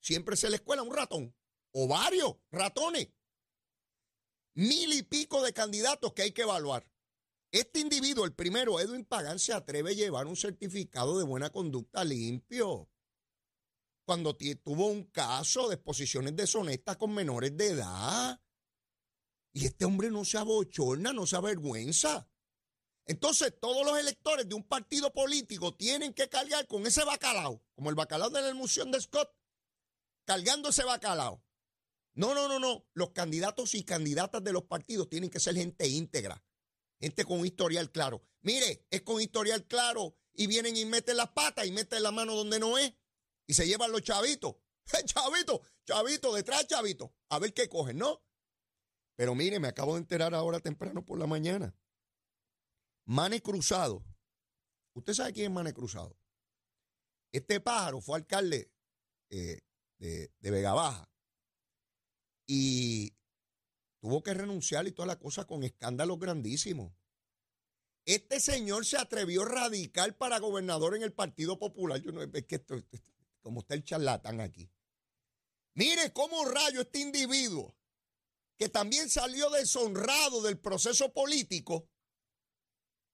siempre 0.00 0.34
se 0.34 0.50
les 0.50 0.60
cuela 0.60 0.82
un 0.82 0.92
ratón 0.92 1.36
o 1.72 1.86
varios 1.86 2.34
ratones. 2.50 3.10
Mil 4.54 4.92
y 4.92 5.02
pico 5.02 5.42
de 5.42 5.52
candidatos 5.52 6.12
que 6.14 6.22
hay 6.22 6.32
que 6.32 6.42
evaluar. 6.42 6.90
Este 7.52 7.78
individuo, 7.78 8.24
el 8.24 8.34
primero, 8.34 8.80
Edwin 8.80 9.04
Pagán, 9.04 9.38
se 9.38 9.52
atreve 9.52 9.90
a 9.90 9.94
llevar 9.94 10.26
un 10.26 10.36
certificado 10.36 11.16
de 11.16 11.24
buena 11.24 11.50
conducta 11.50 12.02
limpio 12.02 12.90
cuando 14.04 14.36
tuvo 14.36 14.86
un 14.86 15.04
caso 15.04 15.68
de 15.68 15.76
exposiciones 15.76 16.36
deshonestas 16.36 16.96
con 16.96 17.14
menores 17.14 17.56
de 17.56 17.68
edad. 17.68 18.40
Y 19.52 19.66
este 19.66 19.84
hombre 19.84 20.10
no 20.10 20.24
se 20.24 20.38
abochorna, 20.38 21.12
no 21.12 21.26
se 21.26 21.36
avergüenza. 21.36 22.28
Entonces, 23.06 23.54
todos 23.60 23.84
los 23.84 23.98
electores 23.98 24.48
de 24.48 24.54
un 24.54 24.64
partido 24.64 25.12
político 25.12 25.74
tienen 25.74 26.14
que 26.14 26.28
cargar 26.28 26.66
con 26.66 26.86
ese 26.86 27.04
bacalao, 27.04 27.62
como 27.74 27.90
el 27.90 27.96
bacalao 27.96 28.30
de 28.30 28.40
la 28.40 28.48
emulsión 28.48 28.90
de 28.90 29.00
Scott, 29.00 29.30
cargando 30.24 30.70
ese 30.70 30.84
bacalao. 30.84 31.42
No, 32.14 32.34
no, 32.34 32.48
no, 32.48 32.58
no. 32.58 32.86
Los 32.94 33.10
candidatos 33.10 33.74
y 33.74 33.84
candidatas 33.84 34.42
de 34.42 34.52
los 34.52 34.64
partidos 34.64 35.10
tienen 35.10 35.30
que 35.30 35.40
ser 35.40 35.54
gente 35.54 35.86
íntegra, 35.86 36.44
gente 36.98 37.24
con 37.24 37.44
historial 37.44 37.90
claro. 37.90 38.24
Mire, 38.40 38.86
es 38.90 39.02
con 39.02 39.20
historial 39.20 39.66
claro 39.66 40.16
y 40.32 40.46
vienen 40.46 40.76
y 40.76 40.84
meten 40.84 41.16
las 41.16 41.30
patas 41.30 41.66
y 41.66 41.72
meten 41.72 42.02
la 42.02 42.12
mano 42.12 42.34
donde 42.34 42.58
no 42.58 42.78
es 42.78 42.94
y 43.46 43.54
se 43.54 43.66
llevan 43.66 43.92
los 43.92 44.02
chavitos. 44.02 44.56
Chavito, 45.06 45.62
chavito, 45.86 46.34
detrás 46.34 46.66
chavito. 46.66 47.14
A 47.30 47.38
ver 47.38 47.54
qué 47.54 47.68
cogen, 47.68 47.98
¿no? 47.98 48.22
Pero 49.16 49.34
mire, 49.34 49.60
me 49.60 49.68
acabo 49.68 49.94
de 49.94 50.00
enterar 50.00 50.34
ahora 50.34 50.60
temprano 50.60 51.04
por 51.04 51.18
la 51.18 51.26
mañana. 51.26 51.74
Mane 53.06 53.40
Cruzado. 53.40 54.04
¿Usted 54.94 55.14
sabe 55.14 55.32
quién 55.32 55.46
es 55.46 55.52
Mane 55.52 55.72
Cruzado? 55.72 56.16
Este 57.32 57.60
pájaro 57.60 58.00
fue 58.00 58.18
alcalde 58.18 58.70
eh, 59.30 59.60
de, 59.98 60.32
de 60.38 60.50
Vega 60.50 60.74
Baja 60.74 61.10
y 62.46 63.14
tuvo 64.00 64.22
que 64.22 64.34
renunciar 64.34 64.86
y 64.86 64.92
toda 64.92 65.06
la 65.06 65.18
cosa 65.18 65.46
con 65.46 65.64
escándalos 65.64 66.18
grandísimos. 66.18 66.92
Este 68.04 68.38
señor 68.38 68.84
se 68.84 68.98
atrevió 68.98 69.42
a 69.42 69.48
radicar 69.48 70.16
para 70.16 70.38
gobernador 70.38 70.94
en 70.94 71.02
el 71.02 71.12
Partido 71.12 71.58
Popular. 71.58 72.00
Yo 72.00 72.12
no 72.12 72.22
es 72.22 72.46
que 72.46 72.56
esto, 72.56 72.76
como 73.44 73.60
está 73.60 73.74
el 73.74 73.84
charlatán 73.84 74.40
aquí. 74.40 74.72
Mire 75.74 76.12
cómo 76.12 76.46
rayo 76.46 76.80
este 76.80 77.00
individuo, 77.00 77.76
que 78.56 78.70
también 78.70 79.10
salió 79.10 79.50
deshonrado 79.50 80.40
del 80.40 80.58
proceso 80.58 81.12
político, 81.12 81.90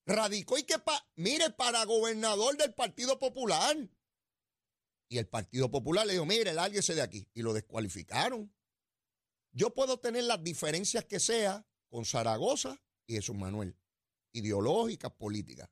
radicó 0.06 0.56
y 0.56 0.62
que, 0.62 0.76
mire, 1.16 1.50
para 1.50 1.84
gobernador 1.84 2.56
del 2.56 2.72
Partido 2.72 3.18
Popular. 3.18 3.76
Y 5.08 5.18
el 5.18 5.26
Partido 5.26 5.68
Popular 5.68 6.06
le 6.06 6.12
dijo, 6.12 6.26
mire, 6.26 6.52
lárguese 6.52 6.94
de 6.94 7.02
aquí. 7.02 7.28
Y 7.34 7.42
lo 7.42 7.52
descualificaron. 7.52 8.54
Yo 9.50 9.75
puedo 9.75 9.99
tener 9.99 10.25
las 10.25 10.44
diferencias 10.44 11.04
que 11.06 11.18
sea 11.18 11.66
con 11.88 12.04
Zaragoza 12.04 12.80
y 13.08 13.14
Jesús 13.14 13.34
Manuel, 13.34 13.76
ideológicas, 14.32 15.10
políticas. 15.10 15.68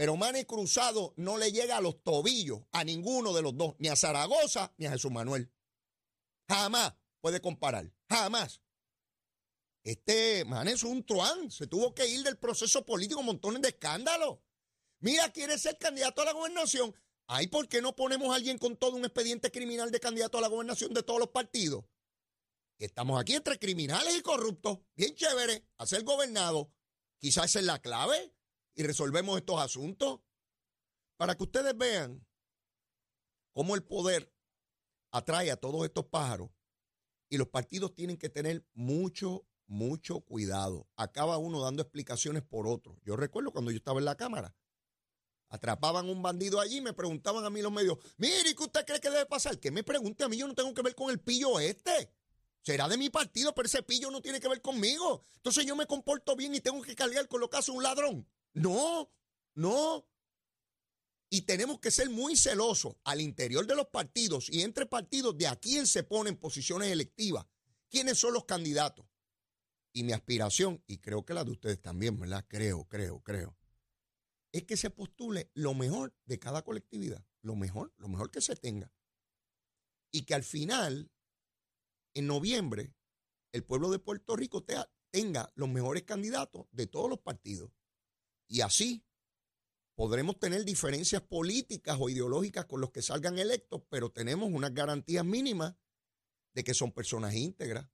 Pero 0.00 0.16
Mane 0.16 0.46
Cruzado 0.46 1.12
no 1.18 1.36
le 1.36 1.52
llega 1.52 1.76
a 1.76 1.80
los 1.82 2.02
tobillos 2.02 2.62
a 2.72 2.84
ninguno 2.84 3.34
de 3.34 3.42
los 3.42 3.54
dos, 3.54 3.74
ni 3.78 3.88
a 3.88 3.96
Zaragoza 3.96 4.72
ni 4.78 4.86
a 4.86 4.92
Jesús 4.92 5.10
Manuel. 5.10 5.52
Jamás 6.48 6.94
puede 7.20 7.42
comparar, 7.42 7.92
jamás. 8.08 8.62
Este 9.84 10.46
Mane 10.46 10.72
es 10.72 10.84
un 10.84 11.04
truán, 11.04 11.50
se 11.50 11.66
tuvo 11.66 11.94
que 11.94 12.06
ir 12.06 12.22
del 12.22 12.38
proceso 12.38 12.86
político, 12.86 13.22
montones 13.22 13.60
de 13.60 13.68
escándalos. 13.68 14.38
Mira, 15.00 15.30
quiere 15.32 15.58
ser 15.58 15.76
candidato 15.76 16.22
a 16.22 16.24
la 16.24 16.32
gobernación. 16.32 16.94
Ay, 17.26 17.48
¿por 17.48 17.68
qué 17.68 17.82
no 17.82 17.94
ponemos 17.94 18.32
a 18.32 18.36
alguien 18.36 18.56
con 18.56 18.78
todo 18.78 18.96
un 18.96 19.04
expediente 19.04 19.50
criminal 19.50 19.90
de 19.90 20.00
candidato 20.00 20.38
a 20.38 20.40
la 20.40 20.48
gobernación 20.48 20.94
de 20.94 21.02
todos 21.02 21.20
los 21.20 21.28
partidos? 21.28 21.84
Estamos 22.78 23.20
aquí 23.20 23.34
entre 23.34 23.58
criminales 23.58 24.16
y 24.16 24.22
corruptos. 24.22 24.78
Bien 24.94 25.14
chévere, 25.14 25.68
a 25.76 25.84
ser 25.84 26.04
gobernado. 26.04 26.72
Quizás 27.18 27.50
esa 27.50 27.58
es 27.58 27.66
la 27.66 27.82
clave 27.82 28.32
y 28.74 28.82
resolvemos 28.82 29.38
estos 29.38 29.60
asuntos. 29.60 30.20
Para 31.16 31.34
que 31.34 31.42
ustedes 31.42 31.76
vean 31.76 32.26
cómo 33.52 33.74
el 33.74 33.82
poder 33.82 34.32
atrae 35.10 35.50
a 35.50 35.56
todos 35.56 35.84
estos 35.84 36.06
pájaros 36.06 36.50
y 37.28 37.36
los 37.36 37.48
partidos 37.48 37.94
tienen 37.94 38.16
que 38.16 38.28
tener 38.28 38.66
mucho, 38.74 39.46
mucho 39.66 40.20
cuidado. 40.20 40.88
Acaba 40.96 41.38
uno 41.38 41.60
dando 41.60 41.82
explicaciones 41.82 42.42
por 42.42 42.66
otro. 42.66 42.98
Yo 43.02 43.16
recuerdo 43.16 43.52
cuando 43.52 43.70
yo 43.70 43.76
estaba 43.76 43.98
en 43.98 44.06
la 44.06 44.16
Cámara. 44.16 44.54
Atrapaban 45.48 46.08
un 46.08 46.22
bandido 46.22 46.60
allí 46.60 46.78
y 46.78 46.80
me 46.80 46.92
preguntaban 46.92 47.44
a 47.44 47.50
mí 47.50 47.60
los 47.60 47.72
medios, 47.72 47.98
mire, 48.18 48.54
¿qué 48.54 48.62
usted 48.62 48.86
cree 48.86 49.00
que 49.00 49.10
debe 49.10 49.26
pasar? 49.26 49.58
Que 49.58 49.70
me 49.70 49.82
pregunte 49.82 50.22
a 50.22 50.28
mí, 50.28 50.36
yo 50.36 50.46
no 50.46 50.54
tengo 50.54 50.72
que 50.72 50.82
ver 50.82 50.94
con 50.94 51.10
el 51.10 51.20
pillo 51.20 51.58
este. 51.58 52.10
Será 52.62 52.88
de 52.88 52.98
mi 52.98 53.10
partido, 53.10 53.54
pero 53.54 53.66
ese 53.66 53.82
pillo 53.82 54.10
no 54.10 54.20
tiene 54.20 54.38
que 54.38 54.48
ver 54.48 54.60
conmigo. 54.60 55.24
Entonces 55.36 55.64
yo 55.66 55.74
me 55.74 55.86
comporto 55.86 56.36
bien 56.36 56.54
y 56.54 56.60
tengo 56.60 56.82
que 56.82 56.94
cargar 56.94 57.26
con 57.26 57.40
lo 57.40 57.50
que 57.50 57.56
hace 57.56 57.72
un 57.72 57.82
ladrón. 57.82 58.28
No, 58.54 59.12
no. 59.54 60.06
Y 61.30 61.42
tenemos 61.42 61.78
que 61.78 61.90
ser 61.90 62.10
muy 62.10 62.36
celosos 62.36 62.96
al 63.04 63.20
interior 63.20 63.66
de 63.66 63.76
los 63.76 63.86
partidos 63.86 64.50
y 64.50 64.62
entre 64.62 64.86
partidos 64.86 65.38
de 65.38 65.46
a 65.46 65.56
quién 65.56 65.86
se 65.86 66.02
pone 66.02 66.30
en 66.30 66.36
posiciones 66.36 66.90
electivas, 66.90 67.46
quiénes 67.88 68.18
son 68.18 68.34
los 68.34 68.44
candidatos. 68.44 69.06
Y 69.92 70.02
mi 70.02 70.12
aspiración, 70.12 70.82
y 70.86 70.98
creo 70.98 71.24
que 71.24 71.34
la 71.34 71.44
de 71.44 71.52
ustedes 71.52 71.80
también, 71.80 72.18
¿verdad? 72.18 72.44
Creo, 72.48 72.84
creo, 72.86 73.20
creo, 73.20 73.56
es 74.52 74.64
que 74.64 74.76
se 74.76 74.90
postule 74.90 75.50
lo 75.54 75.74
mejor 75.74 76.14
de 76.24 76.38
cada 76.38 76.62
colectividad, 76.62 77.24
lo 77.42 77.54
mejor, 77.54 77.92
lo 77.96 78.08
mejor 78.08 78.30
que 78.30 78.40
se 78.40 78.56
tenga. 78.56 78.92
Y 80.12 80.22
que 80.22 80.34
al 80.34 80.42
final, 80.42 81.12
en 82.14 82.26
noviembre, 82.26 82.92
el 83.52 83.64
pueblo 83.64 83.90
de 83.90 83.98
Puerto 83.98 84.36
Rico 84.36 84.64
tenga 85.10 85.52
los 85.54 85.68
mejores 85.68 86.02
candidatos 86.02 86.66
de 86.72 86.86
todos 86.86 87.08
los 87.08 87.20
partidos. 87.20 87.70
Y 88.50 88.62
así 88.62 89.06
podremos 89.94 90.40
tener 90.40 90.64
diferencias 90.64 91.22
políticas 91.22 91.96
o 92.00 92.10
ideológicas 92.10 92.64
con 92.64 92.80
los 92.80 92.90
que 92.90 93.00
salgan 93.00 93.38
electos, 93.38 93.82
pero 93.88 94.10
tenemos 94.10 94.50
unas 94.50 94.74
garantías 94.74 95.24
mínimas 95.24 95.76
de 96.52 96.64
que 96.64 96.74
son 96.74 96.90
personas 96.90 97.32
íntegras, 97.34 97.88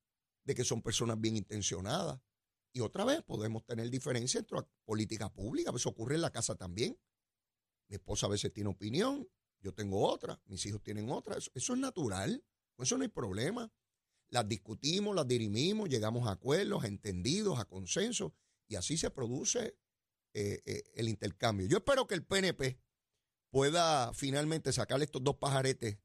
de 0.44 0.54
que 0.54 0.64
son 0.64 0.80
personas 0.80 1.20
bien 1.20 1.36
intencionadas. 1.36 2.22
Y 2.72 2.80
otra 2.80 3.04
vez 3.04 3.22
podemos 3.22 3.66
tener 3.66 3.90
diferencias 3.90 4.44
entre 4.44 4.66
política 4.86 5.30
pública, 5.30 5.72
eso 5.76 5.90
ocurre 5.90 6.14
en 6.14 6.22
la 6.22 6.32
casa 6.32 6.54
también. 6.54 6.98
Mi 7.88 7.96
esposa 7.96 8.26
a 8.26 8.30
veces 8.30 8.50
tiene 8.50 8.70
opinión, 8.70 9.28
yo 9.60 9.74
tengo 9.74 10.08
otra, 10.08 10.40
mis 10.46 10.64
hijos 10.64 10.82
tienen 10.82 11.10
otra, 11.10 11.36
eso, 11.36 11.50
es 11.54 11.78
natural, 11.78 12.42
eso 12.78 12.96
no 12.96 13.02
hay 13.02 13.08
problema. 13.08 13.70
Las 14.30 14.48
discutimos, 14.48 15.14
las 15.14 15.28
dirimimos, 15.28 15.90
llegamos 15.90 16.26
a 16.26 16.32
acuerdos, 16.32 16.82
a 16.82 16.86
entendidos, 16.86 17.58
a 17.58 17.66
consensos, 17.66 18.32
y 18.68 18.76
así 18.76 18.96
se 18.96 19.10
produce 19.10 19.76
eh, 20.38 20.60
eh, 20.66 20.84
el 20.96 21.08
intercambio. 21.08 21.66
Yo 21.66 21.78
espero 21.78 22.06
que 22.06 22.14
el 22.14 22.22
PNP 22.22 22.78
pueda 23.48 24.12
finalmente 24.12 24.70
sacar 24.70 25.00
estos 25.00 25.24
dos 25.24 25.36
pajaretes 25.36 25.96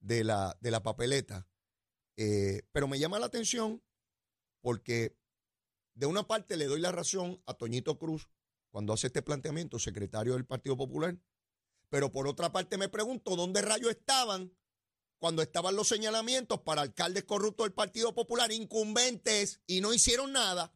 de 0.00 0.24
la, 0.24 0.56
de 0.62 0.70
la 0.70 0.82
papeleta, 0.82 1.46
eh, 2.16 2.62
pero 2.72 2.88
me 2.88 2.98
llama 2.98 3.18
la 3.18 3.26
atención 3.26 3.82
porque 4.62 5.18
de 5.92 6.06
una 6.06 6.26
parte 6.26 6.56
le 6.56 6.64
doy 6.64 6.80
la 6.80 6.92
razón 6.92 7.42
a 7.44 7.52
Toñito 7.52 7.98
Cruz 7.98 8.30
cuando 8.70 8.94
hace 8.94 9.08
este 9.08 9.20
planteamiento, 9.20 9.78
secretario 9.78 10.32
del 10.32 10.46
Partido 10.46 10.78
Popular, 10.78 11.18
pero 11.90 12.10
por 12.10 12.26
otra 12.26 12.52
parte 12.52 12.78
me 12.78 12.88
pregunto 12.88 13.36
dónde 13.36 13.60
rayos 13.60 13.90
estaban 13.90 14.56
cuando 15.18 15.42
estaban 15.42 15.76
los 15.76 15.88
señalamientos 15.88 16.60
para 16.60 16.80
alcaldes 16.80 17.24
corruptos 17.24 17.66
del 17.66 17.74
Partido 17.74 18.14
Popular, 18.14 18.50
incumbentes, 18.50 19.60
y 19.66 19.82
no 19.82 19.92
hicieron 19.92 20.32
nada. 20.32 20.72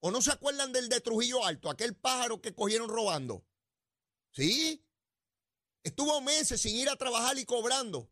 ¿O 0.00 0.10
no 0.10 0.22
se 0.22 0.32
acuerdan 0.32 0.72
del 0.72 0.88
de 0.88 1.00
Trujillo 1.00 1.44
Alto, 1.44 1.68
aquel 1.68 1.94
pájaro 1.94 2.40
que 2.40 2.54
cogieron 2.54 2.88
robando? 2.88 3.46
¿Sí? 4.32 4.84
Estuvo 5.82 6.20
meses 6.20 6.60
sin 6.60 6.76
ir 6.76 6.88
a 6.88 6.96
trabajar 6.96 7.38
y 7.38 7.44
cobrando. 7.44 8.10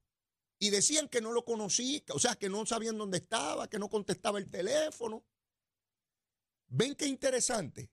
Y 0.58 0.70
decían 0.70 1.08
que 1.08 1.20
no 1.20 1.32
lo 1.32 1.44
conocí, 1.44 2.04
o 2.10 2.18
sea, 2.18 2.34
que 2.34 2.48
no 2.48 2.66
sabían 2.66 2.98
dónde 2.98 3.18
estaba, 3.18 3.68
que 3.68 3.78
no 3.78 3.88
contestaba 3.88 4.38
el 4.38 4.50
teléfono. 4.50 5.24
¿Ven 6.66 6.94
qué 6.94 7.06
interesante? 7.06 7.90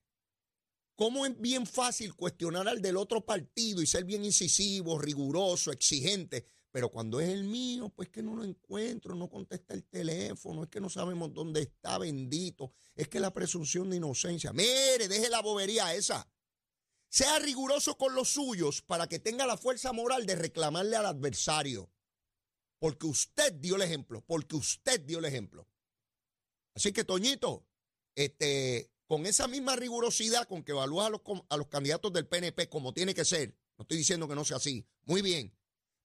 Cómo 0.95 1.25
es 1.25 1.39
bien 1.39 1.67
fácil 1.67 2.15
cuestionar 2.15 2.67
al 2.67 2.81
del 2.81 2.97
otro 2.97 3.25
partido 3.25 3.81
y 3.81 3.87
ser 3.87 4.03
bien 4.03 4.25
incisivo, 4.25 4.97
riguroso, 4.97 5.71
exigente. 5.71 6.49
Pero 6.75 6.89
cuando 6.89 7.21
es 7.21 7.29
el 7.29 7.45
mío, 7.45 7.87
pues 7.87 8.09
que 8.09 8.21
no 8.21 8.35
lo 8.35 8.43
encuentro, 8.43 9.15
no 9.15 9.29
contesta 9.29 9.73
el 9.73 9.85
teléfono, 9.85 10.63
es 10.63 10.69
que 10.69 10.81
no 10.81 10.89
sabemos 10.89 11.33
dónde 11.33 11.61
está, 11.61 11.97
bendito. 11.97 12.73
Es 12.97 13.07
que 13.07 13.21
la 13.21 13.31
presunción 13.31 13.89
de 13.89 13.95
inocencia. 13.95 14.51
Mire, 14.51 15.07
deje 15.07 15.29
la 15.29 15.41
bobería 15.41 15.95
esa. 15.95 16.29
Sea 17.07 17.39
riguroso 17.39 17.97
con 17.97 18.13
los 18.13 18.27
suyos 18.27 18.81
para 18.81 19.07
que 19.07 19.19
tenga 19.19 19.45
la 19.45 19.55
fuerza 19.55 19.93
moral 19.93 20.25
de 20.25 20.35
reclamarle 20.35 20.97
al 20.97 21.05
adversario. 21.05 21.89
Porque 22.77 23.07
usted 23.07 23.53
dio 23.53 23.77
el 23.77 23.81
ejemplo, 23.81 24.21
porque 24.27 24.57
usted 24.57 24.99
dio 24.99 25.19
el 25.19 25.25
ejemplo. 25.25 25.69
Así 26.73 26.91
que, 26.91 27.05
Toñito, 27.05 27.65
este, 28.15 28.91
con 29.07 29.25
esa 29.25 29.47
misma 29.47 29.77
rigurosidad 29.77 30.45
con 30.45 30.61
que 30.61 30.73
evalúas 30.73 31.07
a 31.07 31.11
los, 31.11 31.21
a 31.47 31.55
los 31.55 31.67
candidatos 31.67 32.11
del 32.11 32.27
PNP 32.27 32.67
como 32.67 32.93
tiene 32.93 33.13
que 33.13 33.23
ser, 33.23 33.57
no 33.77 33.83
estoy 33.83 33.95
diciendo 33.95 34.27
que 34.27 34.35
no 34.35 34.43
sea 34.43 34.57
así, 34.57 34.85
muy 35.05 35.21
bien, 35.21 35.55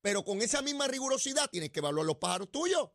pero 0.00 0.24
con 0.24 0.40
esa 0.42 0.62
misma 0.62 0.88
rigurosidad 0.88 1.50
tienes 1.50 1.70
que 1.70 1.80
evaluar 1.80 2.06
los 2.06 2.16
pájaros 2.16 2.50
tuyos. 2.50 2.90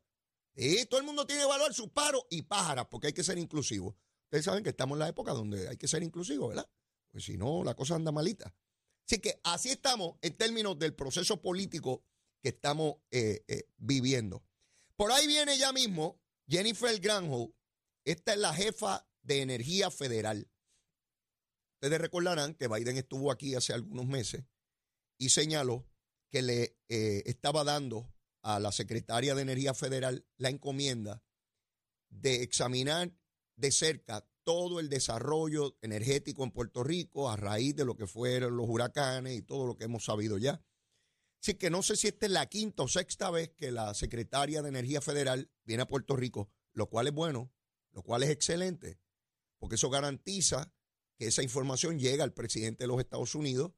Y 0.55 0.85
todo 0.85 0.99
el 0.99 1.05
mundo 1.05 1.25
tiene 1.27 1.41
que 1.41 1.47
evaluar 1.47 1.73
sus 1.73 1.89
pájaros 1.89 2.25
y 2.29 2.43
pájaras, 2.43 2.87
porque 2.89 3.07
hay 3.07 3.13
que 3.13 3.23
ser 3.23 3.37
inclusivo. 3.37 3.97
ustedes 4.25 4.45
saben 4.45 4.63
que 4.63 4.69
estamos 4.69 4.95
en 4.95 4.99
la 4.99 5.09
época 5.09 5.33
donde 5.33 5.67
hay 5.67 5.77
que 5.77 5.87
ser 5.87 6.01
inclusivos, 6.01 6.49
¿verdad? 6.49 6.69
Pues 7.11 7.25
si 7.25 7.37
no, 7.37 7.63
la 7.63 7.75
cosa 7.75 7.95
anda 7.95 8.11
malita. 8.11 8.53
Así 9.05 9.19
que 9.19 9.39
así 9.43 9.69
estamos 9.69 10.15
en 10.21 10.35
términos 10.35 10.79
del 10.79 10.95
proceso 10.95 11.41
político 11.41 12.03
que 12.41 12.49
estamos 12.49 12.95
eh, 13.11 13.43
eh, 13.47 13.69
viviendo. 13.77 14.43
Por 14.95 15.11
ahí 15.11 15.27
viene 15.27 15.57
ya 15.57 15.71
mismo 15.73 16.21
Jennifer 16.47 16.99
Granholm. 16.99 17.51
Esta 18.05 18.33
es 18.33 18.39
la 18.39 18.53
jefa 18.53 19.07
de 19.23 19.41
Energía 19.41 19.91
Federal. 19.91 20.49
Ustedes 21.75 21.99
recordarán 21.99 22.55
que 22.55 22.67
Biden 22.67 22.97
estuvo 22.97 23.31
aquí 23.31 23.55
hace 23.55 23.73
algunos 23.73 24.05
meses 24.05 24.45
y 25.17 25.29
señaló 25.29 25.85
que 26.29 26.41
le 26.41 26.77
eh, 26.89 27.23
estaba 27.25 27.63
dando 27.63 28.13
a 28.41 28.59
la 28.59 28.71
secretaria 28.71 29.35
de 29.35 29.41
Energía 29.41 29.73
Federal 29.73 30.25
la 30.37 30.49
encomienda 30.49 31.23
de 32.09 32.43
examinar 32.43 33.11
de 33.55 33.71
cerca 33.71 34.27
todo 34.43 34.79
el 34.79 34.89
desarrollo 34.89 35.77
energético 35.81 36.43
en 36.43 36.51
Puerto 36.51 36.83
Rico 36.83 37.29
a 37.29 37.35
raíz 37.35 37.75
de 37.75 37.85
lo 37.85 37.95
que 37.95 38.05
fueron 38.05 38.55
los 38.55 38.67
huracanes 38.69 39.35
y 39.35 39.41
todo 39.41 39.65
lo 39.65 39.75
que 39.75 39.85
hemos 39.85 40.05
sabido 40.05 40.37
ya. 40.37 40.63
Así 41.41 41.55
que 41.55 41.69
no 41.69 41.81
sé 41.83 41.95
si 41.95 42.07
esta 42.07 42.27
es 42.27 42.31
la 42.31 42.45
quinta 42.47 42.83
o 42.83 42.87
sexta 42.87 43.29
vez 43.31 43.51
que 43.57 43.71
la 43.71 43.93
secretaria 43.93 44.61
de 44.61 44.69
Energía 44.69 45.01
Federal 45.01 45.51
viene 45.63 45.83
a 45.83 45.87
Puerto 45.87 46.15
Rico, 46.15 46.51
lo 46.73 46.87
cual 46.87 47.07
es 47.07 47.13
bueno, 47.13 47.51
lo 47.91 48.03
cual 48.03 48.23
es 48.23 48.29
excelente, 48.29 48.99
porque 49.57 49.75
eso 49.75 49.89
garantiza 49.89 50.71
que 51.17 51.27
esa 51.27 51.43
información 51.43 51.97
llega 51.97 52.23
al 52.23 52.33
presidente 52.33 52.83
de 52.83 52.87
los 52.87 52.99
Estados 52.99 53.35
Unidos 53.35 53.71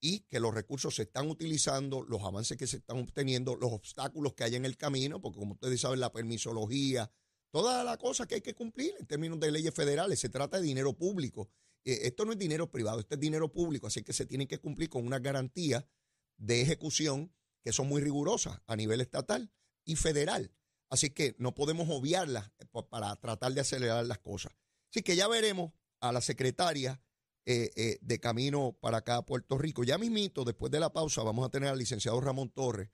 y 0.00 0.20
que 0.20 0.40
los 0.40 0.54
recursos 0.54 0.94
se 0.94 1.02
están 1.02 1.28
utilizando, 1.28 2.02
los 2.02 2.22
avances 2.22 2.56
que 2.56 2.66
se 2.66 2.78
están 2.78 2.98
obteniendo, 2.98 3.56
los 3.56 3.72
obstáculos 3.72 4.34
que 4.34 4.44
hay 4.44 4.54
en 4.54 4.64
el 4.64 4.76
camino, 4.76 5.20
porque 5.20 5.38
como 5.38 5.54
ustedes 5.54 5.80
saben, 5.80 6.00
la 6.00 6.12
permisología, 6.12 7.10
toda 7.50 7.82
la 7.84 7.96
cosa 7.96 8.26
que 8.26 8.36
hay 8.36 8.40
que 8.40 8.54
cumplir 8.54 8.94
en 8.98 9.06
términos 9.06 9.40
de 9.40 9.50
leyes 9.50 9.74
federales, 9.74 10.20
se 10.20 10.28
trata 10.28 10.58
de 10.58 10.64
dinero 10.64 10.96
público. 10.96 11.50
Eh, 11.84 12.00
esto 12.02 12.24
no 12.24 12.32
es 12.32 12.38
dinero 12.38 12.70
privado, 12.70 13.00
esto 13.00 13.14
es 13.14 13.20
dinero 13.20 13.52
público, 13.52 13.86
así 13.86 14.02
que 14.02 14.12
se 14.12 14.26
tiene 14.26 14.46
que 14.46 14.58
cumplir 14.58 14.88
con 14.88 15.04
una 15.06 15.18
garantía 15.18 15.88
de 16.36 16.60
ejecución 16.60 17.34
que 17.62 17.72
son 17.72 17.88
muy 17.88 18.00
rigurosas 18.00 18.60
a 18.66 18.76
nivel 18.76 19.00
estatal 19.00 19.50
y 19.84 19.96
federal. 19.96 20.52
Así 20.90 21.10
que 21.10 21.34
no 21.38 21.54
podemos 21.54 21.88
obviarlas 21.90 22.50
eh, 22.58 22.66
para 22.88 23.14
tratar 23.16 23.52
de 23.52 23.60
acelerar 23.60 24.06
las 24.06 24.18
cosas. 24.18 24.52
Así 24.90 25.02
que 25.02 25.16
ya 25.16 25.28
veremos 25.28 25.72
a 26.00 26.12
la 26.12 26.20
secretaria 26.20 27.02
eh, 27.50 27.72
eh, 27.76 27.98
de 28.02 28.20
camino 28.20 28.76
para 28.78 28.98
acá 28.98 29.16
a 29.16 29.24
Puerto 29.24 29.56
Rico. 29.56 29.82
Ya 29.82 29.96
mismito, 29.96 30.44
después 30.44 30.70
de 30.70 30.80
la 30.80 30.92
pausa, 30.92 31.22
vamos 31.22 31.46
a 31.46 31.48
tener 31.48 31.70
al 31.70 31.78
licenciado 31.78 32.20
Ramón 32.20 32.50
Torres. 32.50 32.90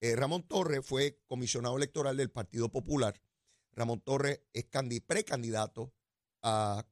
Ramón 0.00 0.46
Torres 0.46 0.86
fue 0.86 1.18
comisionado 1.26 1.76
electoral 1.76 2.16
del 2.16 2.30
Partido 2.30 2.70
Popular. 2.70 3.20
Ramón 3.72 4.00
Torres 4.00 4.42
es 4.52 4.66
precandidato 5.04 5.92
a, 6.42 6.86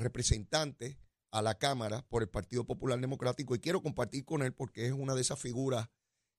representante 0.00 0.98
a 1.30 1.42
la 1.42 1.58
Cámara 1.58 2.06
por 2.08 2.22
el 2.22 2.30
Partido 2.30 2.64
Popular 2.64 2.98
Democrático 2.98 3.54
y 3.54 3.58
quiero 3.58 3.82
compartir 3.82 4.24
con 4.24 4.42
él 4.42 4.54
porque 4.54 4.86
es 4.86 4.92
una 4.92 5.14
de 5.14 5.20
esas 5.20 5.38
figuras 5.38 5.90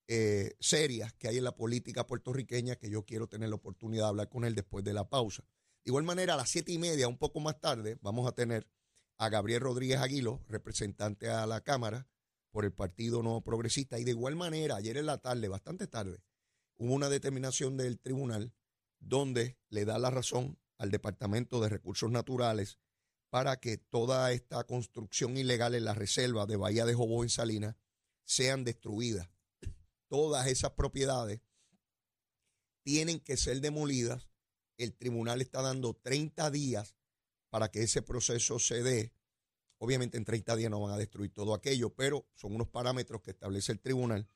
eh, 0.07 0.55
serias 0.59 1.13
que 1.13 1.27
hay 1.27 1.37
en 1.37 1.43
la 1.43 1.55
política 1.55 2.07
puertorriqueña 2.07 2.77
que 2.77 2.89
yo 2.89 3.05
quiero 3.05 3.27
tener 3.27 3.49
la 3.49 3.55
oportunidad 3.55 4.05
de 4.05 4.09
hablar 4.09 4.29
con 4.29 4.45
él 4.45 4.55
después 4.55 4.83
de 4.83 4.93
la 4.93 5.07
pausa. 5.07 5.43
De 5.43 5.91
igual 5.91 6.03
manera, 6.03 6.33
a 6.33 6.37
las 6.37 6.49
siete 6.49 6.71
y 6.71 6.79
media, 6.79 7.07
un 7.07 7.19
poco 7.19 7.39
más 7.39 7.59
tarde, 7.61 7.99
vamos 8.01 8.27
a 8.27 8.31
tener 8.31 8.67
a 9.17 9.29
Gabriel 9.29 9.61
Rodríguez 9.61 9.99
Aguilo, 9.99 10.43
representante 10.47 11.29
a 11.29 11.45
la 11.47 11.61
Cámara 11.61 12.07
por 12.51 12.65
el 12.65 12.73
Partido 12.73 13.23
No 13.23 13.41
Progresista. 13.41 13.99
Y 13.99 14.03
de 14.03 14.11
igual 14.11 14.35
manera, 14.35 14.75
ayer 14.75 14.97
en 14.97 15.05
la 15.05 15.17
tarde, 15.17 15.47
bastante 15.47 15.87
tarde, 15.87 16.23
hubo 16.77 16.93
una 16.93 17.09
determinación 17.09 17.77
del 17.77 17.99
tribunal 17.99 18.53
donde 18.99 19.57
le 19.69 19.85
da 19.85 19.99
la 19.99 20.09
razón 20.09 20.59
al 20.77 20.91
Departamento 20.91 21.59
de 21.59 21.69
Recursos 21.69 22.11
Naturales 22.11 22.79
para 23.29 23.59
que 23.59 23.77
toda 23.77 24.31
esta 24.31 24.63
construcción 24.63 25.37
ilegal 25.37 25.75
en 25.75 25.85
la 25.85 25.93
reserva 25.93 26.45
de 26.45 26.55
Bahía 26.55 26.85
de 26.85 26.93
Jobó 26.93 27.23
en 27.23 27.29
Salinas 27.29 27.75
sean 28.23 28.63
destruidas. 28.63 29.29
Todas 30.07 30.47
esas 30.47 30.71
propiedades 30.71 31.41
tienen 32.83 33.19
que 33.19 33.35
ser 33.35 33.59
demolidas. 33.59 34.29
El 34.77 34.95
tribunal 34.95 35.41
está 35.41 35.61
dando 35.61 35.93
30 35.93 36.49
días 36.51 36.96
para 37.49 37.69
que 37.69 37.83
ese 37.83 38.01
proceso 38.01 38.59
se 38.59 38.83
dé. 38.83 39.13
Obviamente 39.79 40.17
en 40.17 40.25
30 40.25 40.55
días 40.55 40.71
no 40.71 40.81
van 40.81 40.93
a 40.93 40.97
destruir 40.97 41.31
todo 41.31 41.53
aquello, 41.53 41.93
pero 41.93 42.27
son 42.33 42.55
unos 42.55 42.67
parámetros 42.67 43.21
que 43.21 43.31
establece 43.31 43.71
el 43.71 43.79
tribunal. 43.79 44.27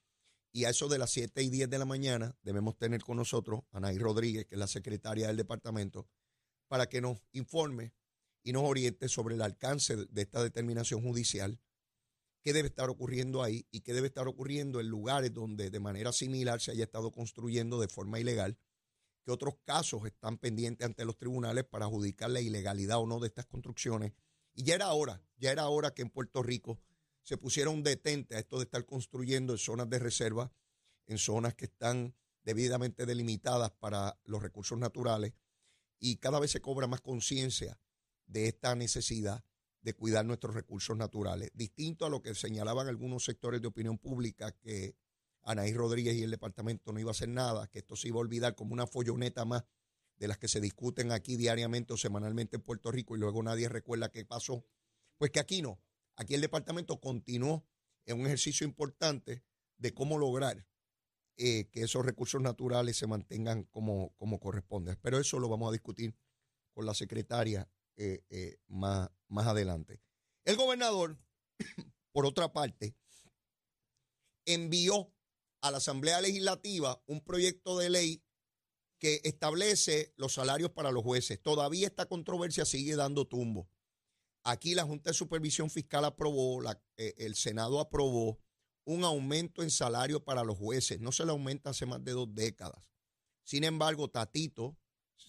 Y 0.53 0.65
a 0.65 0.69
eso 0.69 0.89
de 0.89 0.97
las 0.97 1.11
7 1.11 1.41
y 1.43 1.49
10 1.49 1.69
de 1.69 1.79
la 1.79 1.85
mañana 1.85 2.35
debemos 2.43 2.77
tener 2.77 3.01
con 3.01 3.17
nosotros 3.17 3.61
a 3.71 3.79
Nay 3.79 3.97
Rodríguez, 3.97 4.45
que 4.45 4.55
es 4.55 4.59
la 4.59 4.67
secretaria 4.67 5.27
del 5.27 5.37
departamento, 5.37 6.07
para 6.67 6.87
que 6.87 7.01
nos 7.01 7.19
informe 7.31 7.93
y 8.43 8.51
nos 8.51 8.63
oriente 8.63 9.07
sobre 9.07 9.35
el 9.35 9.41
alcance 9.41 9.95
de 9.95 10.21
esta 10.21 10.43
determinación 10.43 11.01
judicial, 11.01 11.59
qué 12.41 12.53
debe 12.53 12.67
estar 12.67 12.89
ocurriendo 12.89 13.43
ahí 13.43 13.67
y 13.71 13.81
qué 13.81 13.93
debe 13.93 14.07
estar 14.07 14.27
ocurriendo 14.27 14.79
en 14.79 14.87
lugares 14.87 15.33
donde 15.33 15.69
de 15.69 15.79
manera 15.79 16.11
similar 16.11 16.59
se 16.59 16.71
haya 16.71 16.83
estado 16.83 17.11
construyendo 17.11 17.79
de 17.79 17.87
forma 17.87 18.19
ilegal, 18.19 18.57
que 19.23 19.31
otros 19.31 19.55
casos 19.63 20.05
están 20.05 20.37
pendientes 20.37 20.85
ante 20.85 21.05
los 21.05 21.17
tribunales 21.17 21.63
para 21.63 21.85
adjudicar 21.85 22.29
la 22.29 22.41
ilegalidad 22.41 22.99
o 22.99 23.07
no 23.07 23.19
de 23.19 23.27
estas 23.27 23.45
construcciones. 23.45 24.13
Y 24.53 24.63
ya 24.63 24.75
era 24.75 24.91
hora, 24.91 25.23
ya 25.37 25.51
era 25.51 25.67
hora 25.67 25.93
que 25.93 26.01
en 26.01 26.09
Puerto 26.09 26.43
Rico 26.43 26.79
se 27.23 27.37
pusiera 27.37 27.69
un 27.69 27.83
detente 27.83 28.35
a 28.35 28.39
esto 28.39 28.57
de 28.57 28.63
estar 28.63 28.85
construyendo 28.85 29.53
en 29.53 29.59
zonas 29.59 29.89
de 29.89 29.99
reserva, 29.99 30.51
en 31.05 31.17
zonas 31.17 31.53
que 31.53 31.65
están 31.65 32.15
debidamente 32.43 33.05
delimitadas 33.05 33.71
para 33.71 34.19
los 34.25 34.41
recursos 34.41 34.77
naturales, 34.77 35.33
y 35.99 36.17
cada 36.17 36.39
vez 36.39 36.51
se 36.51 36.61
cobra 36.61 36.87
más 36.87 37.01
conciencia 37.01 37.79
de 38.25 38.47
esta 38.47 38.75
necesidad 38.75 39.43
de 39.81 39.93
cuidar 39.93 40.25
nuestros 40.25 40.55
recursos 40.55 40.97
naturales. 40.97 41.51
Distinto 41.53 42.05
a 42.05 42.09
lo 42.09 42.21
que 42.21 42.33
señalaban 42.33 42.87
algunos 42.87 43.23
sectores 43.23 43.61
de 43.61 43.67
opinión 43.67 43.97
pública 43.97 44.51
que 44.51 44.95
Anaí 45.43 45.73
Rodríguez 45.73 46.15
y 46.15 46.23
el 46.23 46.31
departamento 46.31 46.91
no 46.91 46.99
iba 46.99 47.09
a 47.09 47.11
hacer 47.11 47.29
nada, 47.29 47.67
que 47.67 47.79
esto 47.79 47.95
se 47.95 48.09
iba 48.09 48.17
a 48.17 48.21
olvidar 48.21 48.55
como 48.55 48.73
una 48.73 48.87
folloneta 48.87 49.45
más 49.45 49.63
de 50.17 50.27
las 50.27 50.37
que 50.37 50.47
se 50.47 50.61
discuten 50.61 51.11
aquí 51.11 51.35
diariamente 51.35 51.93
o 51.93 51.97
semanalmente 51.97 52.57
en 52.57 52.61
Puerto 52.61 52.91
Rico 52.91 53.15
y 53.15 53.19
luego 53.19 53.41
nadie 53.41 53.67
recuerda 53.69 54.11
qué 54.11 54.23
pasó. 54.23 54.63
Pues 55.17 55.31
que 55.31 55.39
aquí 55.39 55.61
no. 55.61 55.81
Aquí 56.15 56.35
el 56.35 56.41
departamento 56.41 56.99
continuó 56.99 57.65
en 58.05 58.19
un 58.19 58.27
ejercicio 58.27 58.65
importante 58.65 59.43
de 59.77 59.93
cómo 59.93 60.17
lograr 60.17 60.67
eh, 61.37 61.69
que 61.71 61.81
esos 61.81 62.05
recursos 62.05 62.39
naturales 62.39 62.97
se 62.97 63.07
mantengan 63.07 63.63
como, 63.63 64.13
como 64.17 64.39
corresponde. 64.39 64.95
Pero 64.97 65.17
eso 65.17 65.39
lo 65.39 65.49
vamos 65.49 65.69
a 65.69 65.71
discutir 65.71 66.15
con 66.73 66.85
la 66.85 66.93
secretaria 66.93 67.67
eh, 67.97 68.23
eh, 68.29 68.57
más, 68.67 69.09
más 69.27 69.47
adelante. 69.47 70.01
El 70.45 70.55
gobernador, 70.55 71.17
por 72.11 72.27
otra 72.27 72.53
parte, 72.53 72.95
envió 74.45 75.11
a 75.61 75.71
la 75.71 75.77
Asamblea 75.77 76.21
Legislativa 76.21 77.01
un 77.07 77.21
proyecto 77.21 77.77
de 77.77 77.89
ley 77.89 78.23
que 78.99 79.21
establece 79.23 80.13
los 80.17 80.33
salarios 80.33 80.71
para 80.71 80.91
los 80.91 81.03
jueces. 81.03 81.41
Todavía 81.41 81.87
esta 81.87 82.05
controversia 82.05 82.65
sigue 82.65 82.95
dando 82.95 83.25
tumbo. 83.25 83.67
Aquí 84.43 84.75
la 84.75 84.83
Junta 84.83 85.09
de 85.09 85.13
Supervisión 85.15 85.69
Fiscal 85.69 86.05
aprobó, 86.05 86.61
eh, 86.97 87.13
el 87.17 87.35
Senado 87.35 87.79
aprobó 87.79 88.39
un 88.85 89.03
aumento 89.03 89.63
en 89.63 89.69
salario 89.69 90.23
para 90.23 90.43
los 90.43 90.57
jueces. 90.57 90.99
No 90.99 91.11
se 91.11 91.25
le 91.25 91.31
aumenta 91.31 91.71
hace 91.71 91.85
más 91.85 92.03
de 92.03 92.11
dos 92.11 92.33
décadas. 92.33 92.91
Sin 93.43 93.63
embargo, 93.63 94.09
Tatito 94.09 94.77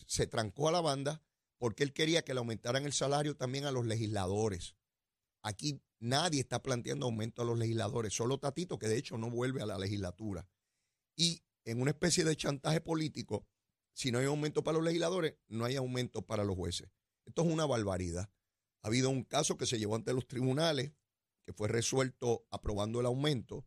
se 0.06 0.26
trancó 0.26 0.68
a 0.68 0.72
la 0.72 0.80
banda 0.80 1.22
porque 1.58 1.82
él 1.82 1.92
quería 1.92 2.22
que 2.22 2.34
le 2.34 2.40
aumentaran 2.40 2.84
el 2.84 2.92
salario 2.92 3.36
también 3.36 3.64
a 3.64 3.70
los 3.70 3.86
legisladores. 3.86 4.74
Aquí 5.42 5.80
nadie 6.02 6.40
está 6.40 6.62
planteando 6.62 7.06
aumento 7.06 7.42
a 7.42 7.44
los 7.44 7.56
legisladores, 7.56 8.12
solo 8.12 8.38
Tatito, 8.38 8.78
que 8.78 8.88
de 8.88 8.98
hecho 8.98 9.16
no 9.18 9.30
vuelve 9.30 9.62
a 9.62 9.66
la 9.66 9.78
legislatura. 9.78 10.46
Y 11.16 11.44
en 11.64 11.80
una 11.80 11.92
especie 11.92 12.24
de 12.24 12.36
chantaje 12.36 12.80
político, 12.80 13.46
si 13.94 14.10
no 14.10 14.18
hay 14.18 14.26
aumento 14.26 14.64
para 14.64 14.78
los 14.78 14.84
legisladores, 14.84 15.36
no 15.48 15.64
hay 15.64 15.76
aumento 15.76 16.22
para 16.22 16.44
los 16.44 16.56
jueces. 16.56 16.90
Esto 17.24 17.42
es 17.42 17.52
una 17.52 17.66
barbaridad. 17.66 18.30
Ha 18.82 18.88
habido 18.88 19.10
un 19.10 19.22
caso 19.22 19.56
que 19.56 19.66
se 19.66 19.78
llevó 19.78 19.94
ante 19.94 20.12
los 20.12 20.26
tribunales, 20.26 20.92
que 21.44 21.52
fue 21.52 21.68
resuelto 21.68 22.46
aprobando 22.50 22.98
el 22.98 23.06
aumento. 23.06 23.64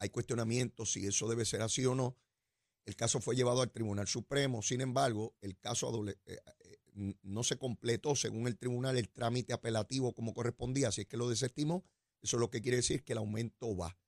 Hay 0.00 0.10
cuestionamientos 0.10 0.92
si 0.92 1.06
eso 1.06 1.26
debe 1.28 1.46
ser 1.46 1.62
así 1.62 1.86
o 1.86 1.94
no. 1.94 2.18
El 2.84 2.96
caso 2.96 3.18
fue 3.20 3.34
llevado 3.34 3.62
al 3.62 3.70
Tribunal 3.70 4.08
Supremo. 4.08 4.60
Sin 4.60 4.82
embargo, 4.82 5.34
el 5.40 5.58
caso 5.58 6.06
eh, 6.06 6.38
no 6.94 7.42
se 7.42 7.58
completó, 7.58 8.14
según 8.14 8.46
el 8.46 8.56
tribunal, 8.56 8.96
el 8.96 9.10
trámite 9.10 9.52
apelativo 9.52 10.14
como 10.14 10.32
correspondía, 10.32 10.88
así 10.88 11.02
es 11.02 11.06
que 11.06 11.16
lo 11.16 11.28
desestimó. 11.28 11.84
Eso 12.22 12.36
es 12.36 12.40
lo 12.40 12.50
que 12.50 12.62
quiere 12.62 12.78
decir 12.78 13.04
que 13.04 13.12
el 13.12 13.18
aumento 13.18 13.76
va. 13.76 13.98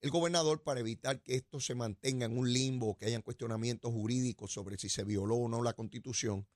El 0.00 0.10
gobernador, 0.10 0.62
para 0.62 0.80
evitar 0.80 1.22
que 1.22 1.34
esto 1.34 1.60
se 1.60 1.74
mantenga 1.74 2.24
en 2.24 2.36
un 2.36 2.50
limbo, 2.50 2.96
que 2.96 3.04
hayan 3.04 3.22
cuestionamientos 3.22 3.92
jurídicos 3.92 4.52
sobre 4.52 4.78
si 4.78 4.88
se 4.88 5.04
violó 5.04 5.36
o 5.36 5.48
no 5.48 5.62
la 5.62 5.74
constitución, 5.74 6.48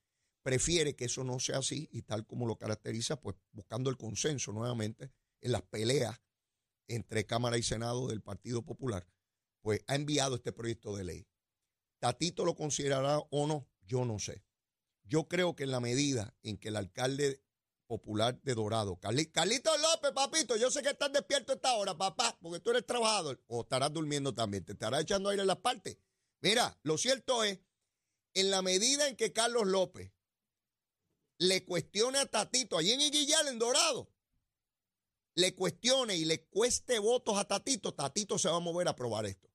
prefiere 0.43 0.97
que 0.97 1.05
eso 1.05 1.25
no 1.25 1.39
sea 1.39 1.59
así 1.59 1.89
y 1.93 2.03
tal 2.03 2.27
como 2.27 2.47
lo 2.47 2.57
caracteriza, 2.57 3.21
pues 3.21 3.37
buscando 3.53 3.91
el 3.91 3.99
consenso 3.99 4.53
nuevamente 4.53 5.13
en 5.43 5.53
las 5.53 5.63
peleas 5.63 6.23
entre 6.89 7.27
Cámara 7.27 7.59
y 7.59 7.63
Senado 7.63 8.09
del 8.09 8.23
Partido 8.23 8.63
Popular, 8.63 9.07
pues 9.61 9.81
ha 9.87 9.95
enviado 9.95 10.37
este 10.37 10.53
proyecto 10.53 10.97
de 10.97 11.05
ley. 11.05 11.27
Tatito 11.99 12.45
lo 12.45 12.55
considerará 12.55 13.19
o 13.19 13.47
no, 13.47 13.69
yo 13.87 14.05
no 14.05 14.19
sé. 14.19 14.43
Yo 15.05 15.29
creo 15.29 15.55
que 15.55 15.65
en 15.65 15.71
la 15.71 15.81
medida 15.81 16.35
en 16.43 16.57
que 16.59 16.69
el 16.69 16.77
alcalde 16.77 17.43
popular 17.87 18.41
de 18.43 18.55
Dorado, 18.55 18.99
Carlito 18.99 19.77
López, 19.79 20.13
papito, 20.13 20.57
yo 20.57 20.71
sé 20.71 20.83
que 20.83 20.91
estás 20.91 21.13
despierto 21.13 21.53
esta 21.53 21.75
hora, 21.75 21.97
papá, 21.97 22.37
porque 22.41 22.61
tú 22.61 22.71
eres 22.71 22.87
trabajador, 22.87 23.43
o 23.47 23.63
estarás 23.63 23.93
durmiendo 23.93 24.35
también, 24.35 24.65
te 24.65 24.73
estarás 24.73 25.03
echando 25.03 25.29
aire 25.29 25.43
en 25.43 25.49
las 25.49 25.59
partes. 25.59 25.99
Mira, 26.41 26.79
lo 26.83 26.99
cierto 26.99 27.45
es, 27.45 27.61
en 28.33 28.51
la 28.51 28.63
medida 28.63 29.07
en 29.07 29.17
que 29.17 29.33
Carlos 29.33 29.67
López 29.67 30.13
le 31.39 31.65
cuestione 31.65 32.19
a 32.19 32.27
Tatito, 32.27 32.79
allí 32.79 32.93
en 32.93 33.01
Iguillal, 33.01 33.49
en 33.49 33.59
Dorado, 33.59 34.11
le 35.35 35.55
cuestione 35.55 36.17
y 36.17 36.25
le 36.25 36.47
cueste 36.47 36.99
votos 36.99 37.37
a 37.39 37.45
Tatito, 37.45 37.95
Tatito 37.95 38.39
se 38.39 38.49
va 38.49 38.57
a 38.57 38.61
mover 38.61 38.89
a 38.89 38.93
aprobar 38.93 39.27
esto. 39.27 39.54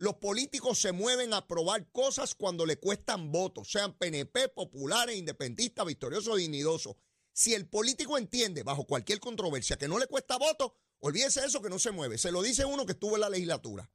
Los 0.00 0.14
políticos 0.14 0.80
se 0.80 0.92
mueven 0.92 1.34
a 1.34 1.38
aprobar 1.38 1.92
cosas 1.92 2.34
cuando 2.34 2.64
le 2.64 2.78
cuestan 2.78 3.30
votos, 3.30 3.70
sean 3.70 3.92
PNP, 3.92 4.48
populares, 4.48 5.18
independentistas, 5.18 5.84
victoriosos 5.84 6.38
dignidosos. 6.38 6.96
Si 7.34 7.52
el 7.52 7.68
político 7.68 8.16
entiende, 8.16 8.62
bajo 8.62 8.86
cualquier 8.86 9.20
controversia, 9.20 9.76
que 9.76 9.88
no 9.88 9.98
le 9.98 10.06
cuesta 10.06 10.38
votos, 10.38 10.72
olvídese 11.00 11.44
eso 11.44 11.60
que 11.60 11.68
no 11.68 11.78
se 11.78 11.90
mueve. 11.90 12.16
Se 12.16 12.32
lo 12.32 12.40
dice 12.40 12.64
uno 12.64 12.86
que 12.86 12.92
estuvo 12.92 13.16
en 13.16 13.20
la 13.20 13.28
legislatura. 13.28 13.92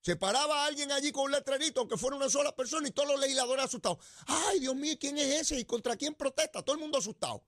Se 0.00 0.16
paraba 0.16 0.64
alguien 0.64 0.90
allí 0.90 1.12
con 1.12 1.24
un 1.24 1.32
letrerito, 1.32 1.80
aunque 1.80 1.98
fuera 1.98 2.16
una 2.16 2.30
sola 2.30 2.56
persona, 2.56 2.88
y 2.88 2.92
todos 2.92 3.10
los 3.10 3.20
legisladores 3.20 3.66
asustados. 3.66 3.98
Ay, 4.26 4.60
Dios 4.60 4.74
mío, 4.74 4.94
¿quién 4.98 5.18
es 5.18 5.42
ese? 5.42 5.60
¿Y 5.60 5.66
contra 5.66 5.96
quién 5.96 6.14
protesta? 6.14 6.62
Todo 6.62 6.76
el 6.76 6.80
mundo 6.80 6.96
asustado. 6.96 7.44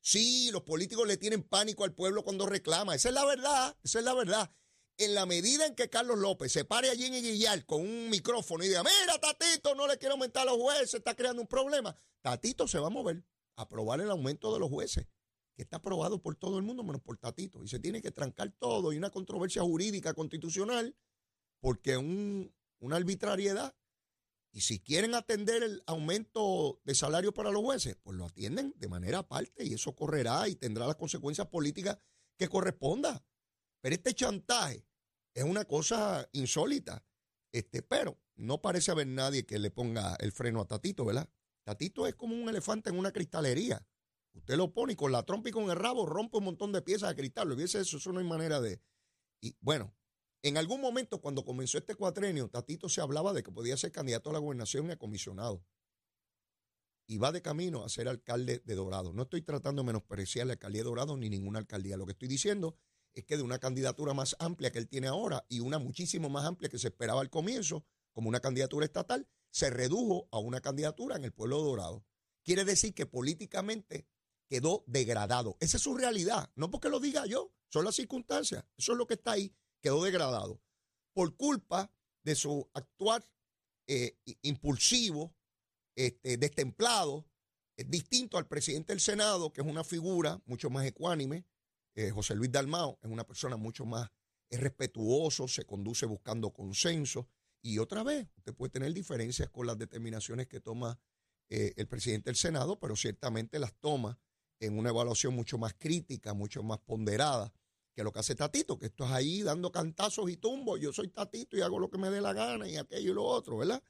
Sí, 0.00 0.52
los 0.52 0.62
políticos 0.62 1.08
le 1.08 1.16
tienen 1.16 1.42
pánico 1.42 1.82
al 1.82 1.92
pueblo 1.92 2.22
cuando 2.22 2.46
reclama. 2.46 2.94
Esa 2.94 3.08
es 3.08 3.14
la 3.16 3.24
verdad, 3.24 3.76
esa 3.82 3.98
es 3.98 4.04
la 4.04 4.14
verdad 4.14 4.54
en 5.04 5.14
la 5.14 5.26
medida 5.26 5.66
en 5.66 5.74
que 5.74 5.88
Carlos 5.88 6.18
López 6.18 6.52
se 6.52 6.64
pare 6.64 6.90
allí 6.90 7.06
en 7.06 7.14
Iguillar 7.14 7.64
con 7.66 7.80
un 7.80 8.10
micrófono 8.10 8.64
y 8.64 8.68
diga, 8.68 8.82
mira, 8.82 9.18
Tatito, 9.18 9.74
no 9.74 9.86
le 9.86 9.98
quiero 9.98 10.14
aumentar 10.14 10.42
a 10.42 10.52
los 10.52 10.60
jueces, 10.60 10.94
está 10.94 11.14
creando 11.14 11.42
un 11.42 11.48
problema, 11.48 11.96
Tatito 12.20 12.68
se 12.68 12.78
va 12.78 12.86
a 12.86 12.90
mover 12.90 13.24
a 13.56 13.62
aprobar 13.62 14.00
el 14.00 14.10
aumento 14.10 14.52
de 14.52 14.60
los 14.60 14.68
jueces, 14.68 15.06
que 15.54 15.62
está 15.62 15.76
aprobado 15.76 16.22
por 16.22 16.36
todo 16.36 16.58
el 16.58 16.64
mundo 16.64 16.82
menos 16.82 17.02
por 17.02 17.18
Tatito. 17.18 17.62
Y 17.62 17.68
se 17.68 17.78
tiene 17.78 18.00
que 18.00 18.10
trancar 18.10 18.50
todo 18.58 18.92
y 18.92 18.96
una 18.96 19.10
controversia 19.10 19.62
jurídica 19.62 20.14
constitucional, 20.14 20.96
porque 21.60 21.96
un, 21.96 22.54
una 22.78 22.96
arbitrariedad. 22.96 23.74
Y 24.54 24.60
si 24.60 24.80
quieren 24.80 25.14
atender 25.14 25.62
el 25.62 25.82
aumento 25.86 26.80
de 26.84 26.94
salario 26.94 27.32
para 27.32 27.50
los 27.50 27.62
jueces, 27.62 27.96
pues 28.02 28.16
lo 28.16 28.26
atienden 28.26 28.74
de 28.76 28.88
manera 28.88 29.18
aparte 29.18 29.64
y 29.64 29.74
eso 29.74 29.94
correrá 29.94 30.48
y 30.48 30.56
tendrá 30.56 30.86
las 30.86 30.96
consecuencias 30.96 31.46
políticas 31.48 31.98
que 32.36 32.48
corresponda. 32.48 33.24
Pero 33.80 33.94
este 33.94 34.14
chantaje 34.14 34.86
es 35.34 35.44
una 35.44 35.64
cosa 35.64 36.28
insólita. 36.32 37.04
Este, 37.52 37.82
pero 37.82 38.18
no 38.34 38.62
parece 38.62 38.90
haber 38.90 39.06
nadie 39.06 39.44
que 39.44 39.58
le 39.58 39.70
ponga 39.70 40.16
el 40.16 40.32
freno 40.32 40.60
a 40.60 40.66
Tatito, 40.66 41.04
¿verdad? 41.04 41.28
Tatito 41.64 42.06
es 42.06 42.14
como 42.14 42.34
un 42.34 42.48
elefante 42.48 42.90
en 42.90 42.98
una 42.98 43.12
cristalería. 43.12 43.86
Usted 44.34 44.56
lo 44.56 44.72
pone 44.72 44.94
y 44.94 44.96
con 44.96 45.12
la 45.12 45.24
trompa 45.24 45.50
y 45.50 45.52
con 45.52 45.70
el 45.70 45.76
rabo 45.76 46.06
rompe 46.06 46.38
un 46.38 46.44
montón 46.44 46.72
de 46.72 46.82
piezas 46.82 47.10
de 47.10 47.16
cristal. 47.16 47.48
Lo 47.48 47.58
eso, 47.58 47.78
eso 47.78 48.12
no 48.12 48.20
hay 48.20 48.26
manera 48.26 48.60
de. 48.60 48.80
Y 49.40 49.56
bueno, 49.60 49.94
en 50.42 50.56
algún 50.56 50.80
momento 50.80 51.20
cuando 51.20 51.44
comenzó 51.44 51.78
este 51.78 51.94
cuatrenio, 51.94 52.48
Tatito 52.48 52.88
se 52.88 53.00
hablaba 53.00 53.32
de 53.32 53.42
que 53.42 53.52
podía 53.52 53.76
ser 53.76 53.92
candidato 53.92 54.30
a 54.30 54.32
la 54.32 54.38
gobernación 54.38 54.88
y 54.88 54.92
a 54.92 54.96
comisionado. 54.96 55.64
Y 57.06 57.18
va 57.18 57.30
de 57.30 57.42
camino 57.42 57.84
a 57.84 57.88
ser 57.90 58.08
alcalde 58.08 58.62
de 58.64 58.74
Dorado. 58.74 59.12
No 59.12 59.22
estoy 59.22 59.42
tratando 59.42 59.82
de 59.82 59.86
menospreciar 59.86 60.46
la 60.46 60.54
alcaldía 60.54 60.80
de 60.80 60.88
Dorado 60.88 61.16
ni 61.16 61.28
ninguna 61.28 61.58
alcaldía. 61.58 61.98
Lo 61.98 62.06
que 62.06 62.12
estoy 62.12 62.28
diciendo 62.28 62.76
es 63.14 63.24
que 63.24 63.36
de 63.36 63.42
una 63.42 63.58
candidatura 63.58 64.14
más 64.14 64.36
amplia 64.38 64.70
que 64.70 64.78
él 64.78 64.88
tiene 64.88 65.08
ahora 65.08 65.44
y 65.48 65.60
una 65.60 65.78
muchísimo 65.78 66.28
más 66.28 66.44
amplia 66.44 66.70
que 66.70 66.78
se 66.78 66.88
esperaba 66.88 67.20
al 67.20 67.30
comienzo, 67.30 67.84
como 68.12 68.28
una 68.28 68.40
candidatura 68.40 68.84
estatal, 68.84 69.28
se 69.50 69.70
redujo 69.70 70.28
a 70.30 70.38
una 70.38 70.60
candidatura 70.60 71.16
en 71.16 71.24
el 71.24 71.32
pueblo 71.32 71.58
dorado. 71.60 72.04
Quiere 72.42 72.64
decir 72.64 72.94
que 72.94 73.06
políticamente 73.06 74.06
quedó 74.48 74.84
degradado. 74.86 75.56
Esa 75.60 75.76
es 75.76 75.82
su 75.82 75.94
realidad, 75.94 76.50
no 76.56 76.70
porque 76.70 76.88
lo 76.88 77.00
diga 77.00 77.26
yo, 77.26 77.52
son 77.68 77.84
las 77.84 77.94
circunstancias, 77.94 78.64
eso 78.76 78.92
es 78.92 78.98
lo 78.98 79.06
que 79.06 79.14
está 79.14 79.32
ahí, 79.32 79.54
quedó 79.80 80.02
degradado. 80.02 80.60
Por 81.14 81.36
culpa 81.36 81.90
de 82.22 82.34
su 82.34 82.70
actuar 82.74 83.26
eh, 83.86 84.18
impulsivo, 84.42 85.34
este, 85.94 86.36
destemplado, 86.36 87.26
distinto 87.76 88.38
al 88.38 88.46
presidente 88.46 88.92
del 88.92 89.00
Senado, 89.00 89.52
que 89.52 89.60
es 89.60 89.66
una 89.66 89.84
figura 89.84 90.40
mucho 90.46 90.70
más 90.70 90.86
ecuánime, 90.86 91.44
eh, 91.94 92.10
José 92.10 92.34
Luis 92.34 92.50
Dalmao 92.50 92.98
es 93.02 93.10
una 93.10 93.26
persona 93.26 93.56
mucho 93.56 93.84
más 93.84 94.10
respetuoso, 94.50 95.48
se 95.48 95.64
conduce 95.64 96.06
buscando 96.06 96.52
consenso. 96.52 97.28
Y 97.62 97.78
otra 97.78 98.02
vez, 98.02 98.28
usted 98.36 98.54
puede 98.54 98.70
tener 98.70 98.92
diferencias 98.92 99.48
con 99.50 99.66
las 99.66 99.78
determinaciones 99.78 100.48
que 100.48 100.60
toma 100.60 100.98
eh, 101.48 101.72
el 101.76 101.86
presidente 101.86 102.30
del 102.30 102.36
Senado, 102.36 102.78
pero 102.78 102.96
ciertamente 102.96 103.58
las 103.58 103.74
toma 103.74 104.18
en 104.58 104.78
una 104.78 104.90
evaluación 104.90 105.34
mucho 105.34 105.58
más 105.58 105.74
crítica, 105.74 106.34
mucho 106.34 106.62
más 106.62 106.78
ponderada 106.78 107.52
que 107.94 108.02
lo 108.02 108.12
que 108.12 108.20
hace 108.20 108.34
Tatito, 108.34 108.78
que 108.78 108.86
esto 108.86 109.04
es 109.04 109.10
ahí 109.10 109.42
dando 109.42 109.70
cantazos 109.70 110.30
y 110.30 110.36
tumbos. 110.36 110.80
Yo 110.80 110.92
soy 110.92 111.08
Tatito 111.08 111.56
y 111.56 111.60
hago 111.60 111.78
lo 111.78 111.90
que 111.90 111.98
me 111.98 112.10
dé 112.10 112.20
la 112.20 112.32
gana 112.32 112.68
y 112.68 112.76
aquello 112.76 113.12
y 113.12 113.14
lo 113.14 113.24
otro, 113.24 113.58
¿verdad? 113.58 113.82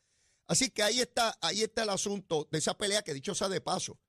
Así 0.46 0.70
que 0.70 0.82
ahí 0.82 1.00
está, 1.00 1.38
ahí 1.40 1.62
está 1.62 1.84
el 1.84 1.90
asunto 1.90 2.48
de 2.50 2.58
esa 2.58 2.76
pelea 2.76 3.02
que 3.02 3.14
dicho 3.14 3.34
sea 3.34 3.48
de 3.48 3.60
paso, 3.60 4.00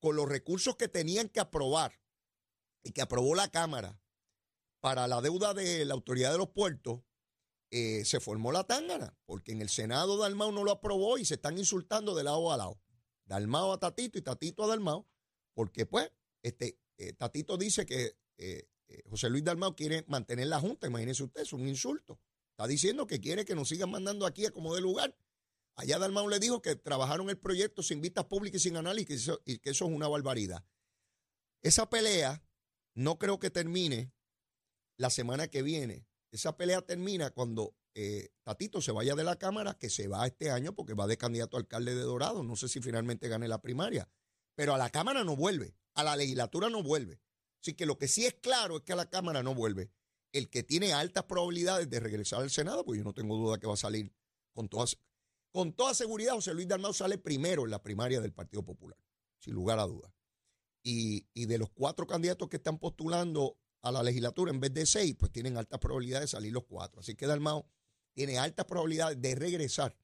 con 0.00 0.16
los 0.16 0.28
recursos 0.28 0.76
que 0.76 0.88
tenían 0.88 1.28
que 1.28 1.40
aprobar 1.40 2.01
y 2.82 2.92
que 2.92 3.02
aprobó 3.02 3.34
la 3.34 3.50
Cámara 3.50 4.00
para 4.80 5.06
la 5.06 5.20
deuda 5.20 5.54
de 5.54 5.84
la 5.84 5.94
autoridad 5.94 6.32
de 6.32 6.38
los 6.38 6.48
puertos, 6.48 7.02
eh, 7.70 8.04
se 8.04 8.20
formó 8.20 8.52
la 8.52 8.64
tángana, 8.64 9.16
porque 9.24 9.52
en 9.52 9.62
el 9.62 9.68
Senado 9.68 10.18
Dalmao 10.18 10.52
no 10.52 10.64
lo 10.64 10.72
aprobó 10.72 11.18
y 11.18 11.24
se 11.24 11.34
están 11.34 11.56
insultando 11.56 12.14
de 12.14 12.24
lado 12.24 12.52
a 12.52 12.56
lado. 12.56 12.80
Dalmao 13.24 13.72
a 13.72 13.78
Tatito 13.78 14.18
y 14.18 14.22
Tatito 14.22 14.64
a 14.64 14.66
Dalmao, 14.66 15.08
porque 15.54 15.86
pues 15.86 16.10
este, 16.42 16.78
eh, 16.98 17.12
Tatito 17.14 17.56
dice 17.56 17.86
que 17.86 18.18
eh, 18.36 18.68
José 19.08 19.30
Luis 19.30 19.44
Dalmao 19.44 19.74
quiere 19.74 20.04
mantener 20.08 20.48
la 20.48 20.60
Junta, 20.60 20.86
imagínense 20.86 21.22
usted, 21.22 21.42
es 21.42 21.52
un 21.52 21.66
insulto. 21.66 22.20
Está 22.50 22.66
diciendo 22.66 23.06
que 23.06 23.20
quiere 23.20 23.44
que 23.44 23.54
nos 23.54 23.68
sigan 23.68 23.90
mandando 23.90 24.26
aquí 24.26 24.44
a 24.44 24.50
como 24.50 24.74
de 24.74 24.82
lugar. 24.82 25.16
Allá 25.76 25.98
Dalmao 25.98 26.28
le 26.28 26.38
dijo 26.38 26.60
que 26.60 26.76
trabajaron 26.76 27.30
el 27.30 27.38
proyecto 27.38 27.82
sin 27.82 28.00
vistas 28.00 28.26
públicas 28.26 28.60
y 28.60 28.64
sin 28.64 28.76
análisis 28.76 29.30
y 29.46 29.58
que 29.58 29.70
eso 29.70 29.86
es 29.86 29.92
una 29.92 30.08
barbaridad. 30.08 30.64
Esa 31.62 31.88
pelea 31.88 32.42
no 32.94 33.18
creo 33.18 33.38
que 33.38 33.50
termine 33.50 34.12
la 34.96 35.10
semana 35.10 35.48
que 35.48 35.62
viene. 35.62 36.06
Esa 36.30 36.56
pelea 36.56 36.82
termina 36.82 37.30
cuando 37.30 37.74
eh, 37.94 38.30
Tatito 38.42 38.80
se 38.80 38.92
vaya 38.92 39.14
de 39.14 39.24
la 39.24 39.36
Cámara, 39.36 39.74
que 39.78 39.90
se 39.90 40.08
va 40.08 40.26
este 40.26 40.50
año 40.50 40.74
porque 40.74 40.94
va 40.94 41.06
de 41.06 41.18
candidato 41.18 41.56
a 41.56 41.60
alcalde 41.60 41.94
de 41.94 42.02
Dorado. 42.02 42.42
No 42.42 42.56
sé 42.56 42.68
si 42.68 42.80
finalmente 42.80 43.28
gane 43.28 43.48
la 43.48 43.60
primaria. 43.60 44.08
Pero 44.54 44.74
a 44.74 44.78
la 44.78 44.90
Cámara 44.90 45.24
no 45.24 45.36
vuelve, 45.36 45.74
a 45.94 46.04
la 46.04 46.16
legislatura 46.16 46.68
no 46.68 46.82
vuelve. 46.82 47.20
Así 47.60 47.74
que 47.74 47.86
lo 47.86 47.98
que 47.98 48.08
sí 48.08 48.26
es 48.26 48.34
claro 48.34 48.78
es 48.78 48.82
que 48.82 48.92
a 48.92 48.96
la 48.96 49.08
Cámara 49.08 49.42
no 49.42 49.54
vuelve. 49.54 49.90
El 50.32 50.48
que 50.48 50.62
tiene 50.62 50.92
altas 50.92 51.24
probabilidades 51.24 51.88
de 51.90 52.00
regresar 52.00 52.42
al 52.42 52.50
Senado, 52.50 52.84
pues 52.84 52.98
yo 52.98 53.04
no 53.04 53.12
tengo 53.12 53.36
duda 53.36 53.58
que 53.58 53.66
va 53.66 53.74
a 53.74 53.78
salir 53.78 54.12
con 54.52 54.68
toda, 54.68 54.86
con 55.50 55.72
toda 55.72 55.94
seguridad. 55.94 56.34
José 56.34 56.54
Luis 56.54 56.68
Dalmau 56.68 56.92
sale 56.92 57.18
primero 57.18 57.64
en 57.64 57.70
la 57.70 57.82
primaria 57.82 58.20
del 58.20 58.32
Partido 58.32 58.64
Popular, 58.64 58.98
sin 59.38 59.54
lugar 59.54 59.78
a 59.78 59.86
dudas. 59.86 60.12
Y, 60.82 61.24
de 61.34 61.58
los 61.58 61.70
cuatro 61.70 62.06
candidatos 62.06 62.48
que 62.48 62.56
están 62.56 62.78
postulando 62.78 63.56
a 63.82 63.92
la 63.92 64.02
legislatura, 64.02 64.50
en 64.50 64.60
vez 64.60 64.74
de 64.74 64.86
seis, 64.86 65.14
pues 65.18 65.30
tienen 65.30 65.56
altas 65.56 65.78
probabilidades 65.78 66.30
de 66.30 66.36
salir 66.36 66.52
los 66.52 66.64
cuatro. 66.64 67.00
Así 67.00 67.14
que 67.14 67.26
Dalmao 67.26 67.66
tiene 68.14 68.38
altas 68.38 68.66
probabilidades 68.66 69.20
de 69.20 69.34
regresar 69.34 69.96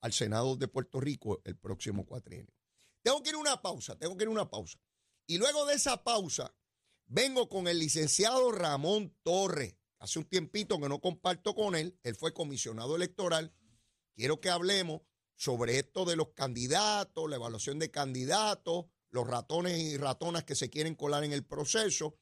al 0.00 0.12
Senado 0.12 0.56
de 0.56 0.68
Puerto 0.68 1.00
Rico 1.00 1.40
el 1.44 1.56
próximo 1.56 2.06
cuatrienio. 2.06 2.52
Tengo 3.02 3.22
que 3.22 3.30
ir 3.30 3.36
a 3.36 3.38
una 3.38 3.62
pausa, 3.62 3.96
tengo 3.96 4.16
que 4.16 4.24
ir 4.24 4.28
a 4.28 4.32
una 4.32 4.50
pausa. 4.50 4.78
Y 5.26 5.38
luego 5.38 5.66
de 5.66 5.74
esa 5.74 6.04
pausa, 6.04 6.54
vengo 7.06 7.48
con 7.48 7.68
el 7.68 7.78
licenciado 7.78 8.52
Ramón 8.52 9.16
Torres. 9.22 9.76
Hace 9.98 10.18
un 10.18 10.26
tiempito 10.26 10.80
que 10.80 10.88
no 10.88 11.00
comparto 11.00 11.54
con 11.54 11.74
él, 11.74 11.98
él 12.02 12.14
fue 12.14 12.32
comisionado 12.32 12.96
electoral. 12.96 13.52
Quiero 14.14 14.40
que 14.40 14.50
hablemos 14.50 15.02
sobre 15.36 15.78
esto 15.78 16.04
de 16.04 16.16
los 16.16 16.30
candidatos, 16.30 17.28
la 17.28 17.36
evaluación 17.36 17.78
de 17.78 17.90
candidatos, 17.90 18.86
los 19.10 19.26
ratones 19.26 19.78
y 19.78 19.96
ratonas 19.96 20.44
que 20.44 20.54
se 20.54 20.70
quieren 20.70 20.94
colar 20.94 21.24
en 21.24 21.32
el 21.32 21.44
proceso 21.44 22.16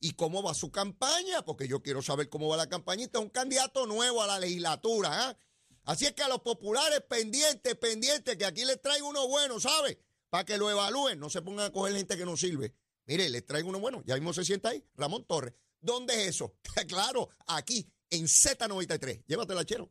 y 0.00 0.12
cómo 0.12 0.42
va 0.42 0.54
su 0.54 0.70
campaña, 0.70 1.42
porque 1.44 1.68
yo 1.68 1.82
quiero 1.82 2.02
saber 2.02 2.28
cómo 2.28 2.48
va 2.48 2.56
la 2.56 2.68
campañita. 2.68 3.18
Un 3.18 3.28
candidato 3.28 3.86
nuevo 3.86 4.22
a 4.22 4.26
la 4.26 4.38
legislatura. 4.38 5.28
¿ah? 5.28 5.36
Así 5.84 6.06
es 6.06 6.12
que 6.12 6.22
a 6.22 6.28
los 6.28 6.40
populares 6.40 7.02
pendientes, 7.08 7.76
pendientes, 7.76 8.36
que 8.36 8.44
aquí 8.44 8.64
les 8.64 8.80
traigo 8.80 9.08
uno 9.08 9.28
bueno, 9.28 9.60
¿sabe? 9.60 10.00
Para 10.30 10.44
que 10.44 10.56
lo 10.56 10.70
evalúen, 10.70 11.18
no 11.18 11.28
se 11.28 11.42
pongan 11.42 11.66
a 11.66 11.72
coger 11.72 11.96
gente 11.96 12.16
que 12.16 12.24
no 12.24 12.36
sirve. 12.36 12.74
Mire, 13.06 13.28
les 13.28 13.44
traigo 13.44 13.68
uno 13.68 13.80
bueno, 13.80 14.02
ya 14.06 14.14
mismo 14.14 14.32
se 14.32 14.44
sienta 14.44 14.70
ahí, 14.70 14.84
Ramón 14.94 15.24
Torres. 15.24 15.54
¿Dónde 15.80 16.14
es 16.14 16.28
eso? 16.28 16.54
claro, 16.88 17.28
aquí, 17.46 17.90
en 18.10 18.24
Z93. 18.24 19.24
Llévatela, 19.26 19.64
chero. 19.64 19.90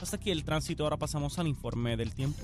Hasta 0.00 0.16
aquí 0.16 0.30
el 0.30 0.44
tránsito, 0.44 0.84
ahora 0.84 0.96
pasamos 0.96 1.38
al 1.38 1.48
informe 1.48 1.96
del 1.96 2.14
tiempo. 2.14 2.42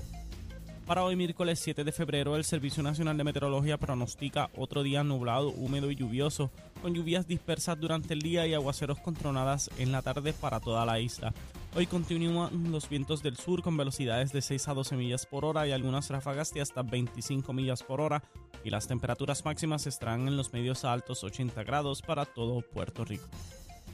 Para 0.85 1.03
hoy 1.03 1.15
miércoles 1.15 1.59
7 1.59 1.83
de 1.83 1.91
febrero, 1.91 2.35
el 2.35 2.43
Servicio 2.43 2.83
Nacional 2.83 3.15
de 3.15 3.23
Meteorología 3.23 3.77
pronostica 3.77 4.49
otro 4.57 4.83
día 4.83 5.03
nublado, 5.03 5.49
húmedo 5.49 5.89
y 5.89 5.95
lluvioso, 5.95 6.51
con 6.81 6.93
lluvias 6.93 7.27
dispersas 7.27 7.79
durante 7.79 8.13
el 8.13 8.21
día 8.21 8.45
y 8.45 8.53
aguaceros 8.53 8.99
con 8.99 9.13
tronadas 9.13 9.69
en 9.77 9.91
la 9.91 10.01
tarde 10.01 10.33
para 10.33 10.59
toda 10.59 10.85
la 10.85 10.99
isla. 10.99 11.33
Hoy 11.75 11.85
continúan 11.85 12.71
los 12.71 12.89
vientos 12.89 13.23
del 13.23 13.37
sur 13.37 13.61
con 13.61 13.77
velocidades 13.77 14.33
de 14.33 14.41
6 14.41 14.67
a 14.67 14.73
12 14.73 14.97
millas 14.97 15.25
por 15.25 15.45
hora 15.45 15.65
y 15.65 15.71
algunas 15.71 16.09
ráfagas 16.09 16.53
de 16.53 16.59
hasta 16.59 16.81
25 16.81 17.53
millas 17.53 17.83
por 17.83 18.01
hora 18.01 18.23
y 18.65 18.69
las 18.69 18.87
temperaturas 18.87 19.45
máximas 19.45 19.87
estarán 19.87 20.27
en 20.27 20.35
los 20.35 20.51
medios 20.51 20.83
a 20.83 20.91
altos 20.91 21.23
80 21.23 21.63
grados 21.63 22.01
para 22.01 22.25
todo 22.25 22.61
Puerto 22.61 23.05
Rico. 23.05 23.29